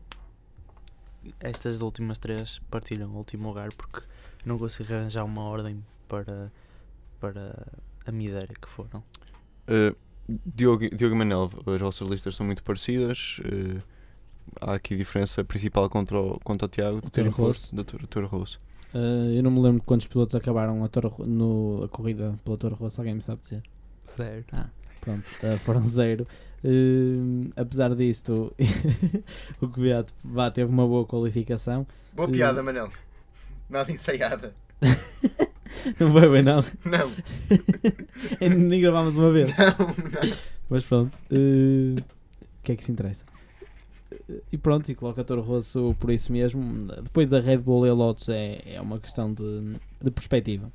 estas 1.39 1.81
últimas 1.81 2.17
três 2.17 2.59
partilham 2.69 3.09
o 3.11 3.17
último 3.17 3.47
lugar 3.47 3.69
porque 3.73 4.01
não 4.45 4.57
consigo 4.57 4.91
arranjar 4.93 5.23
uma 5.23 5.43
ordem 5.43 5.83
para, 6.07 6.51
para 7.19 7.67
a 8.05 8.11
miséria 8.11 8.55
que 8.59 8.67
foram. 8.67 9.03
Eh, 9.67 9.93
Diogo, 10.45 10.89
Diogo 10.95 11.15
Manel, 11.15 11.49
as 11.67 11.79
vossas 11.81 12.07
listas 12.07 12.35
são 12.35 12.45
muito 12.45 12.63
parecidas. 12.63 13.39
eh, 13.45 13.81
há 14.59 14.73
aqui 14.73 14.95
diferença 14.95 15.43
principal 15.43 15.89
contra 15.89 16.19
o, 16.19 16.39
contra 16.39 16.65
o 16.65 16.69
Tiago 16.69 17.01
de 17.01 17.07
O 17.07 17.09
do 17.75 17.83
Toro- 17.83 18.07
Toro 18.07 18.27
Rosso. 18.27 18.59
Uh, 18.93 19.31
eu 19.35 19.41
não 19.43 19.51
me 19.51 19.59
lembro 19.61 19.79
de 19.79 19.85
quantos 19.85 20.07
pilotos 20.07 20.35
acabaram 20.35 20.83
a, 20.83 20.87
Toro, 20.89 21.07
Ro- 21.09 21.25
no, 21.25 21.83
a 21.83 21.87
corrida 21.87 22.35
pela 22.43 22.57
Toro 22.57 22.75
Rosso. 22.75 22.99
Alguém 22.99 23.15
me 23.15 23.21
sabe 23.21 23.41
dizer? 23.41 23.61
Zero. 24.15 24.43
Pronto, 24.99 25.23
uh, 25.43 25.57
foram 25.59 25.81
zero. 25.87 26.27
Uh, 26.63 27.49
apesar 27.55 27.95
disto, 27.95 28.53
o 29.61 29.67
Kvyat 29.67 30.11
vá, 30.25 30.51
teve 30.51 30.69
uma 30.69 30.85
boa 30.87 31.05
qualificação. 31.05 31.87
Boa 32.13 32.27
piada, 32.27 32.61
Manel. 32.61 32.91
Nada 33.69 33.91
ensaiada. 33.91 34.53
Não 35.99 36.11
foi 36.11 36.29
bem, 36.29 36.43
não. 36.43 36.63
Não, 36.85 37.09
Nem 38.67 38.81
gravámos 38.81 39.17
uma 39.17 39.31
vez. 39.31 39.49
não, 39.57 39.87
não. 39.87 40.37
Mas 40.69 40.83
pronto, 40.83 41.17
uh, 41.31 41.95
o 41.99 42.61
que 42.61 42.73
é 42.73 42.75
que 42.75 42.83
se 42.83 42.91
interessa? 42.91 43.23
Uh, 44.29 44.41
E 44.51 44.57
pronto, 44.57 44.91
e 44.91 44.95
coloca 44.95 45.23
Toro 45.23 45.41
Rosso 45.41 45.95
por 45.99 46.11
isso 46.11 46.31
mesmo. 46.31 46.77
Depois 47.03 47.29
da 47.29 47.39
Red 47.39 47.59
Bull 47.59 47.85
e 47.85 47.89
a 47.89 47.93
Lotus 47.93 48.29
é, 48.29 48.61
é 48.75 48.81
uma 48.81 48.99
questão 48.99 49.33
de, 49.33 49.73
de 50.01 50.11
perspectiva. 50.11 50.71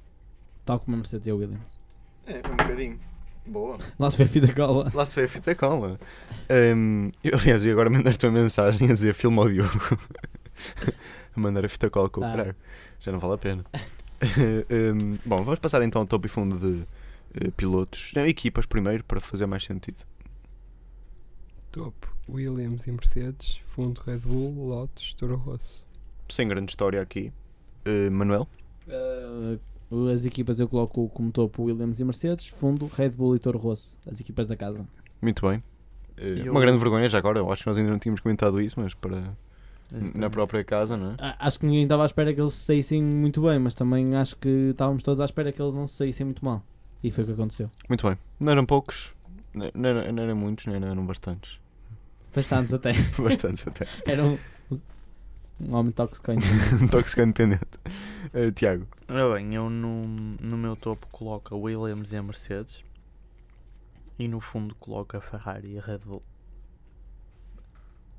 Tal 0.65 0.81
como 0.81 0.95
a 0.95 0.99
Mercedes 0.99 1.27
e 1.27 1.31
a 1.31 1.35
Williams. 1.35 1.79
É, 2.27 2.39
um 2.39 2.57
bocadinho. 2.57 2.99
Boa. 3.47 3.79
Lá 3.99 4.11
se 4.11 4.17
vê 4.19 4.25
a 4.25 4.29
fita 4.29 4.53
cola. 4.53 4.91
Lá 4.93 5.07
se 5.07 5.15
vê 5.15 5.27
a 5.27 5.29
fita 5.29 5.55
cola. 5.55 5.99
Hum, 6.77 7.11
eu, 7.23 7.39
aliás, 7.39 7.65
eu 7.65 7.71
agora 7.73 7.89
mandar-te 7.89 8.27
uma 8.27 8.33
mensagem 8.41 8.91
a 8.91 8.93
dizer 8.93 9.15
filma 9.15 9.43
ao 9.43 9.49
Diogo. 9.49 9.71
a 11.37 11.41
mandar 11.41 11.65
a 11.65 11.69
fita 11.69 11.89
cola 11.89 12.11
com 12.11 12.25
Ah. 12.25 12.29
o 12.29 12.33
Prago. 12.33 12.55
Já 13.01 13.13
não 13.13 13.19
vale 13.21 13.35
a 13.35 13.39
pena. 13.39 13.65
Hum, 14.19 15.19
bom, 15.27 15.37
vamos 15.45 15.61
passar 15.61 15.83
então 15.83 16.01
ao 16.01 16.07
topo 16.07 16.25
e 16.27 16.29
fundo 16.31 16.57
de 16.59 16.83
eh, 17.35 17.51
pilotos. 17.55 18.13
Não, 18.17 18.27
equipas 18.27 18.65
primeiro, 18.65 19.05
para 19.05 19.21
fazer 19.21 19.45
mais 19.45 19.63
sentido. 19.63 19.99
Topo, 21.71 22.16
Williams 22.29 22.87
e 22.87 22.93
Mercedes. 22.93 23.59
Fundo, 23.65 24.01
Red 24.05 24.19
Bull, 24.19 24.69
Lotus, 24.69 25.13
Toro 25.15 25.37
Rosso. 25.37 25.85
Sem 26.29 26.49
grande 26.49 26.71
história 26.73 27.01
aqui. 27.01 27.33
Eh, 27.85 28.11
Manuel? 28.11 28.49
Uh, 28.89 30.09
as 30.09 30.25
equipas 30.25 30.59
eu 30.59 30.69
coloco 30.69 31.09
como 31.11 31.31
topo 31.31 31.65
Williams 31.65 32.01
e 32.01 32.05
Mercedes, 32.05 32.47
fundo 32.49 32.87
Red 32.87 33.11
Bull 33.11 33.37
e 33.37 33.39
Toro 33.39 33.59
Rosso, 33.59 33.99
as 34.11 34.21
equipas 34.21 34.47
da 34.49 34.57
casa. 34.57 34.85
Muito 35.23 35.47
bem. 35.49 35.63
Eu- 36.17 36.51
Uma 36.51 36.61
grande 36.61 36.79
vergonha 36.79 37.09
já 37.09 37.19
agora. 37.19 37.39
Eu 37.39 37.51
acho 37.53 37.63
que 37.63 37.69
nós 37.69 37.77
ainda 37.79 37.91
não 37.91 37.99
tínhamos 37.99 38.21
comentado 38.21 38.61
isso, 38.61 38.81
mas 38.81 38.95
para 38.95 39.21
na 39.21 39.99
Exatamente. 39.99 40.31
própria 40.33 40.65
casa, 40.65 40.97
não 40.97 41.13
é? 41.13 41.37
Acho 41.39 41.61
que 41.61 41.67
ninguém 41.67 41.85
estava 41.85 42.03
à 42.03 42.07
espera 42.07 42.35
que 42.35 42.41
eles 42.41 42.55
se 42.55 42.65
saíssem 42.65 43.05
muito 43.05 43.41
bem, 43.43 43.59
mas 43.59 43.75
também 43.75 44.17
acho 44.17 44.35
que 44.37 44.49
estávamos 44.71 45.03
todos 45.05 45.21
à 45.21 45.25
espera 45.25 45.53
que 45.53 45.63
eles 45.63 45.75
não 45.75 45.87
se 45.87 45.95
saíssem 45.95 46.25
muito 46.27 46.45
mal. 46.45 46.63
E 47.05 47.11
foi 47.11 47.23
o 47.23 47.27
que 47.29 47.33
aconteceu. 47.35 47.71
Muito 47.89 48.05
bem. 48.09 48.19
Não 48.41 48.51
eram 48.51 48.67
poucos, 48.67 49.15
não, 49.55 49.71
não 49.75 49.89
eram, 49.91 50.13
não 50.13 50.23
eram 50.25 50.35
muitos, 50.37 50.67
nem 50.67 50.77
eram 50.83 51.07
bastantes. 51.07 51.61
Bastantes 52.37 52.73
até. 52.75 52.93
Bastantes 53.19 53.67
até. 53.67 53.87
Era 54.05 54.25
um, 54.25 54.39
um 55.61 55.75
homem 55.75 55.91
toxicante. 55.91 56.47
um 56.81 56.87
tóxico 56.87 57.23
independente. 57.23 57.79
Eh, 58.33 58.51
Tiago, 58.53 58.87
Ora 59.09 59.35
bem, 59.35 59.55
eu 59.55 59.71
no, 59.71 60.07
no 60.07 60.57
meu 60.57 60.77
topo 60.77 61.07
coloco 61.11 61.55
a 61.55 61.59
Williams 61.59 62.13
e 62.13 62.17
a 62.17 62.23
Mercedes. 62.23 62.85
E 64.19 64.29
no 64.29 64.41
fundo 64.41 64.75
coloco 64.77 65.17
a 65.17 65.21
Ferrari 65.21 65.73
e 65.75 65.79
a 65.79 65.83
Red 65.83 65.99
Bull. 66.05 66.23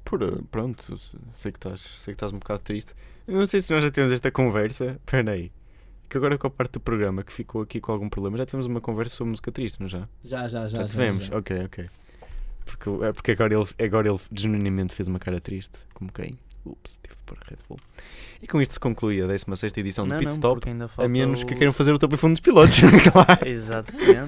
por, 0.04 0.22
eh, 0.24 0.32
pronto, 0.52 0.98
sei 1.32 1.52
que, 1.52 1.58
estás, 1.58 1.82
sei 1.82 2.14
que 2.14 2.16
estás 2.16 2.32
um 2.34 2.40
bocado 2.40 2.64
triste. 2.64 2.94
Eu 3.28 3.36
não 3.38 3.46
sei 3.48 3.62
se 3.62 3.74
nós 3.74 3.84
já 3.84 3.92
tivemos 3.92 4.14
esta 4.14 4.32
conversa. 4.32 4.92
Espera 5.06 5.32
aí. 5.32 5.52
Que 6.10 6.18
agora 6.18 6.38
com 6.38 6.48
a 6.48 6.50
parte 6.50 6.74
do 6.74 6.80
programa 6.80 7.24
que 7.24 7.34
ficou 7.34 7.62
aqui 7.62 7.82
com 7.82 7.92
algum 7.92 8.08
problema, 8.10 8.38
já 8.38 8.46
tivemos 8.46 8.66
uma 8.68 8.80
conversa 8.80 9.16
sobre 9.16 9.32
música 9.32 9.52
triste, 9.52 9.82
não 9.82 9.88
já? 9.90 10.08
Já, 10.24 10.48
já, 10.48 10.68
já. 10.70 10.80
Já, 10.80 10.88
tivemos? 10.88 11.26
já. 11.26 11.38
Ok, 11.38 11.66
ok. 11.66 11.90
Porque, 12.68 13.06
é 13.06 13.12
porque 13.14 13.32
agora 13.32 13.54
ele, 13.56 13.66
agora 13.86 14.10
ele 14.10 14.20
genuinamente 14.32 14.94
fez 14.94 15.08
uma 15.08 15.18
cara 15.20 15.40
triste. 15.40 15.74
Como 15.94 16.12
quem? 16.12 16.38
Ups, 16.66 17.00
tive 17.02 17.16
de 17.16 17.24
pôr 17.24 17.38
a 17.42 17.50
Red 17.50 17.58
Bull. 17.68 17.80
E 18.42 18.46
com 18.48 18.62
isto 18.62 18.74
se 18.74 18.80
conclui 18.80 19.22
a 19.22 19.26
16 19.26 19.74
edição 19.78 20.06
do 20.06 20.12
não, 20.12 20.18
Pit 20.18 20.26
não, 20.30 20.34
Stop. 20.36 20.56
porque 20.56 20.70
ainda 20.70 20.90
A 20.98 21.08
menos 21.08 21.44
que 21.44 21.54
o- 21.54 21.58
queiram 21.58 21.72
fazer 21.74 21.94
o 21.94 21.98
topo 21.98 22.14
e 22.16 22.18
fundo 22.18 22.34
dos 22.34 22.42
pilotos, 22.42 22.78
claro. 23.12 23.48
Exatamente. 23.48 24.28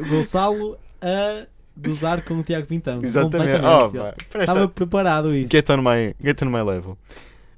Gonçalo 0.08 0.78
a 1.00 1.46
gozar 1.76 2.22
com 2.24 2.38
o 2.38 2.42
Tiago 2.42 2.66
Pintão. 2.66 3.00
Exatamente. 3.02 3.60
Oh, 3.64 4.38
Estava 4.38 4.68
preparado 4.68 5.34
isso. 5.34 5.50
Get 5.50 5.68
on 5.70 5.78
my, 5.78 6.14
get 6.22 6.40
on 6.42 6.46
my 6.46 6.62
level. 6.62 6.96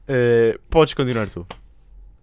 Eh, 0.08 0.58
podes 0.70 0.94
continuar 0.94 1.28
tu. 1.28 1.46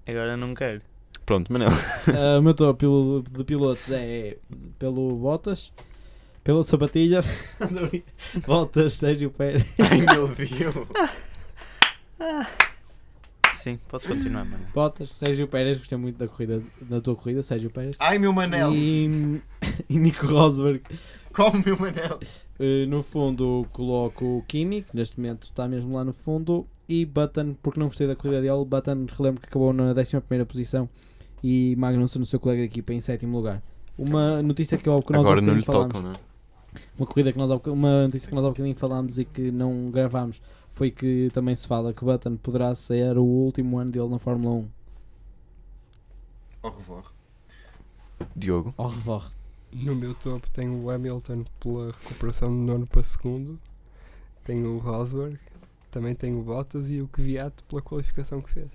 Agora 0.08 0.36
não 0.36 0.54
quero. 0.54 0.82
Pronto, 1.26 1.52
Manel. 1.54 1.70
Ah, 2.08 2.40
o 2.40 2.42
meu 2.42 2.54
top 2.56 2.86
de 3.32 3.44
pilotos 3.44 3.90
é 3.92 4.38
pelo 4.80 5.16
Bottas, 5.18 5.72
pela 6.50 6.64
sapatilha, 6.64 7.20
Bottas, 8.48 8.94
Sérgio 8.98 9.30
Pérez. 9.30 9.64
Ai 9.78 10.02
meu 10.02 10.28
Deus. 10.30 10.50
Sim, 13.54 13.80
posso 13.88 14.08
continuar, 14.08 14.46
mano. 14.46 14.66
Bottas, 14.74 15.12
Sérgio 15.12 15.48
Pérez, 15.48 15.78
gostei 15.78 15.96
muito 15.96 16.18
da 16.18 16.28
corrida, 16.28 16.60
da 16.82 17.00
tua 17.00 17.16
corrida, 17.16 17.44
Sérgio 17.44 17.70
Pérez. 17.70 17.96
Ai 18.00 18.18
meu 18.18 18.34
Manel. 18.34 18.74
E, 18.74 19.40
e 19.88 20.00
Nico 20.00 20.26
Rosberg. 20.26 20.82
Como 21.32 21.64
meu 21.64 21.78
Manel. 21.78 22.20
Eh, 22.60 22.88
no 22.88 23.04
fundo 23.04 23.68
coloco 23.72 24.40
o 24.40 24.44
Kimi, 24.48 24.82
que 24.82 24.98
neste 24.98 25.20
momento 25.20 25.44
está 25.44 25.68
mesmo 25.68 25.96
lá 25.96 26.04
no 26.04 26.14
fundo, 26.14 26.66
e 26.88 27.06
Button, 27.06 27.56
porque 27.62 27.80
não 27.80 27.90
gostei 27.90 28.08
da 28.08 28.16
corrida 28.16 28.42
dele, 28.42 28.66
Button 28.66 29.06
relembro 29.16 29.40
que 29.40 29.50
acabou 29.50 29.72
na 29.72 29.94
11 29.94 30.46
posição 30.48 30.90
e 31.44 31.76
Magnussen, 31.76 32.24
o 32.24 32.26
seu 32.26 32.40
colega 32.40 32.64
de 32.64 32.70
equipa, 32.70 32.92
em 32.92 33.00
sétimo 33.00 33.38
lugar. 33.38 33.62
Uma 33.96 34.42
notícia 34.42 34.80
que, 34.80 34.90
eu, 34.90 35.00
que 35.04 35.12
nós 35.12 35.22
Agora 35.22 35.42
não 35.42 35.54
lhe 35.54 35.62
falámos, 35.62 35.94
tocam, 35.94 36.02
não 36.02 36.12
é? 36.14 36.29
Uma 36.98 37.08
corrida 37.08 37.32
que 37.32 37.38
nós 37.38 37.50
uma 37.68 38.04
notícia 38.04 38.30
que 38.30 38.36
nós 38.36 38.46
há 38.46 38.50
bocadinho 38.50 38.76
falámos 38.76 39.18
e 39.18 39.26
que 39.26 39.52
não 39.52 39.90
gravámos 39.90 40.42
foi 40.72 40.92
que 40.92 41.30
também 41.34 41.54
se 41.56 41.68
fala 41.68 41.94
que 41.94 42.06
Button 42.06 42.38
poderá 42.38 42.74
ser 42.74 43.18
o 43.18 43.24
último 43.24 43.78
ano 43.80 43.92
dele 43.92 44.08
na 44.08 44.20
Fórmula 44.20 44.56
1. 44.56 44.70
Au 46.64 46.72
revoir. 46.72 47.04
Diogo. 48.36 48.74
Au 48.78 48.88
revoir. 48.88 49.30
No 49.72 49.96
meu 49.96 50.14
topo 50.16 50.50
tenho 50.50 50.84
o 50.84 50.90
Hamilton 50.90 51.46
pela 51.60 51.92
recuperação 51.92 52.50
de 52.50 52.66
nono 52.66 52.88
para 52.88 53.04
segundo. 53.04 53.60
Tenho 54.44 54.76
o 54.76 54.78
Rosberg. 54.80 55.38
Também 55.92 56.16
tenho 56.16 56.40
o 56.40 56.44
Bottas 56.44 56.90
e 56.90 57.02
o 57.02 57.08
Kvyat 57.08 57.64
pela 57.64 57.82
qualificação 57.82 58.42
que 58.42 58.50
fez. 58.50 58.70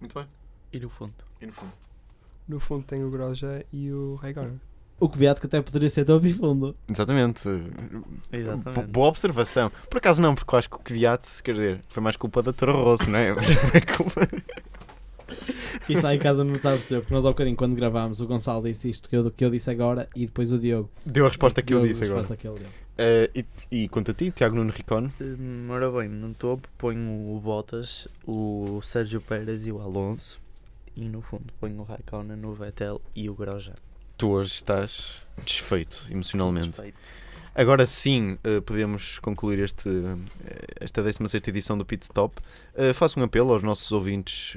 Muito 0.00 0.14
bem. 0.14 0.26
E 0.72 0.80
no 0.80 0.88
fundo? 0.88 1.14
E 1.40 1.46
no 1.46 1.52
fundo? 1.52 1.72
No 2.48 2.60
fundo 2.60 2.84
tenho 2.84 3.06
o 3.06 3.10
Grosjean 3.10 3.62
e 3.72 3.90
o 3.92 4.16
Raikkonen. 4.16 4.60
O 5.00 5.08
Kvyat 5.08 5.40
que 5.40 5.46
até 5.46 5.60
poderia 5.60 5.90
ser 5.90 6.04
top 6.04 6.26
e 6.26 6.32
fundo. 6.32 6.74
Exatamente. 6.88 7.48
Exatamente. 8.32 8.82
Bo- 8.86 8.92
Boa 8.92 9.08
observação. 9.08 9.70
Por 9.90 9.98
acaso 9.98 10.22
não, 10.22 10.34
porque 10.34 10.54
eu 10.54 10.58
acho 10.58 10.70
que 10.70 10.76
o 10.76 10.78
Kvyat, 10.78 11.42
quer 11.42 11.52
dizer, 11.52 11.80
foi 11.88 12.02
mais 12.02 12.16
culpa 12.16 12.42
da 12.42 12.52
Toro 12.52 12.72
Rosso, 12.72 13.10
não 13.10 13.18
é? 13.18 13.34
Foi 13.70 13.80
culpa... 13.80 14.28
Quem 15.86 15.96
está 15.96 16.14
em 16.14 16.18
casa 16.18 16.44
não 16.44 16.56
sabe 16.58 16.76
perceber, 16.78 17.00
porque 17.00 17.14
nós 17.14 17.24
há 17.24 17.28
bocadinho 17.28 17.56
quando 17.56 17.74
gravámos 17.74 18.20
o 18.20 18.26
Gonçalo 18.26 18.62
disse 18.62 18.88
isto 18.88 19.08
que 19.08 19.16
eu, 19.16 19.30
que 19.30 19.44
eu 19.44 19.50
disse 19.50 19.68
agora 19.70 20.08
e 20.14 20.26
depois 20.26 20.52
o 20.52 20.58
Diogo. 20.58 20.88
Deu 21.04 21.24
a 21.24 21.28
resposta 21.28 21.60
que 21.62 21.74
eu 21.74 21.82
disse 21.86 22.02
a 22.02 22.06
agora. 22.06 22.20
resposta 22.20 22.36
que 22.40 22.46
ele 22.48 22.58
deu. 22.60 22.68
Eh, 22.96 23.30
e, 23.34 23.44
e 23.84 23.88
quanto 23.88 24.10
a 24.12 24.14
ti, 24.14 24.30
Tiago 24.30 24.54
Nuno 24.54 24.70
Ricone? 24.70 25.10
Hum, 25.20 25.66
Ora 25.70 25.90
bem, 25.90 26.08
no 26.08 26.32
topo 26.34 26.68
ponho 26.78 27.34
o 27.34 27.40
Bottas, 27.40 28.06
o 28.26 28.80
Sérgio 28.82 29.20
Pérez 29.20 29.66
e 29.66 29.72
o 29.72 29.80
Alonso. 29.80 30.40
E 30.94 31.08
no 31.08 31.20
fundo 31.20 31.52
ponho 31.58 31.80
o 31.80 31.84
Raikkonen, 31.84 32.44
o 32.44 32.52
Vettel 32.54 33.00
e 33.16 33.28
o 33.28 33.34
Grosjean. 33.34 33.74
Tu 34.16 34.28
hoje 34.28 34.54
estás 34.54 35.14
desfeito 35.44 36.06
emocionalmente. 36.10 36.68
Desfeito. 36.68 37.24
Agora 37.54 37.86
sim, 37.86 38.36
eh, 38.42 38.60
podemos 38.60 39.20
concluir 39.20 39.60
este, 39.60 39.88
eh, 39.88 40.66
esta 40.80 41.02
16 41.02 41.40
edição 41.46 41.78
do 41.78 41.84
Pit 41.84 42.02
Stop. 42.02 42.34
Eh, 42.74 42.92
faço 42.92 43.20
um 43.20 43.22
apelo 43.22 43.52
aos 43.52 43.62
nossos 43.62 43.90
ouvintes 43.92 44.56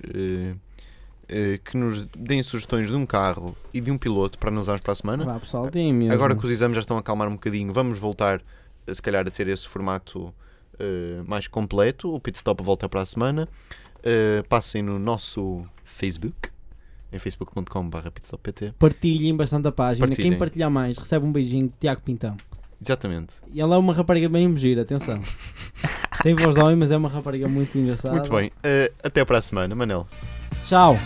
que 1.65 1.75
nos 1.75 2.05
deem 2.17 2.41
sugestões 2.41 2.87
de 2.87 2.95
um 2.95 3.05
carro 3.05 3.55
e 3.73 3.81
de 3.81 3.91
um 3.91 3.97
piloto 3.97 4.39
para 4.39 4.49
analisarmos 4.49 4.81
para 4.81 4.93
a 4.93 4.95
semana. 4.95 5.25
Vá 5.25 5.39
pessoal. 5.39 5.69
Agora 6.09 6.35
que 6.35 6.45
os 6.45 6.49
exames 6.49 6.75
já 6.75 6.79
estão 6.79 6.95
a 6.95 7.01
acalmar 7.01 7.27
um 7.27 7.33
bocadinho, 7.33 7.73
vamos 7.73 7.99
voltar, 7.99 8.41
se 8.91 9.01
calhar, 9.01 9.27
a 9.27 9.29
ter 9.29 9.47
esse 9.49 9.67
formato 9.67 10.33
mais 11.25 11.47
completo. 11.47 12.13
O 12.13 12.19
Pit 12.19 12.37
Stop 12.37 12.63
volta 12.63 12.87
para 12.87 13.01
a 13.01 13.05
semana. 13.05 13.47
Passem 14.47 14.81
no 14.81 14.97
nosso 14.97 15.65
Facebook, 15.83 16.49
em 17.11 17.19
facebook.com.br. 17.19 17.97
Partilhem 18.77 19.35
bastante 19.35 19.67
a 19.67 19.71
página. 19.71 20.07
Partilhem. 20.07 20.31
Quem 20.31 20.39
partilhar 20.39 20.69
mais 20.69 20.97
recebe 20.97 21.25
um 21.25 21.31
beijinho 21.31 21.67
de 21.67 21.73
Tiago 21.79 22.01
Pintão. 22.01 22.37
Exatamente. 22.81 23.33
E 23.51 23.59
ela 23.59 23.75
é 23.75 23.77
uma 23.77 23.93
rapariga 23.93 24.29
bem 24.29 24.55
gira, 24.55 24.83
atenção. 24.83 25.19
Tem 26.21 26.35
voz 26.35 26.55
de 26.55 26.61
homem, 26.61 26.75
mas 26.75 26.91
é 26.91 26.97
uma 26.97 27.09
rapariga 27.09 27.47
muito 27.47 27.77
engraçada. 27.77 28.15
Muito 28.15 28.31
bem. 28.31 28.51
Eh, 28.63 28.91
até 29.03 29.23
para 29.23 29.37
a 29.37 29.41
semana, 29.41 29.75
Manel. 29.75 30.05
Tchau. 30.65 30.97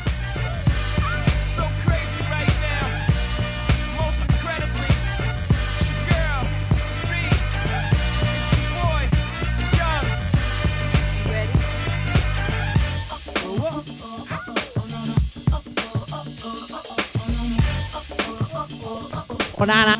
Banana. 19.62 19.96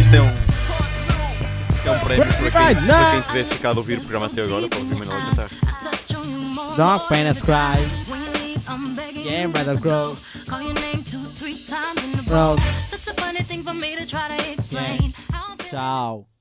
Isto 0.00 0.14
é 0.14 0.22
um, 0.22 0.30
two. 1.82 1.88
é 1.88 1.90
um 1.90 1.98
prémio 1.98 2.26
para 2.26 2.36
quem, 2.36 2.86
para 2.86 3.10
quem 3.10 3.22
tiver 3.22 3.44
ficado 3.46 3.78
a 3.78 3.80
ouvir 3.80 3.98
o 3.98 4.00
programa 4.02 4.26
até 4.26 4.42
agora, 4.42 4.68
para 4.68 4.78
ouvir 4.78 4.94
Manel 4.94 5.18
a 5.18 5.20
cantar. 5.22 5.48
Dog 6.76 7.08
penis 7.08 7.42
cry. 7.42 7.76
Yeah, 9.16 9.48
brother 9.48 9.80
grow. 9.80 10.14
Bro. 12.28 12.56
explain. 14.56 15.12
How 15.32 15.56
Tchau. 15.68 16.35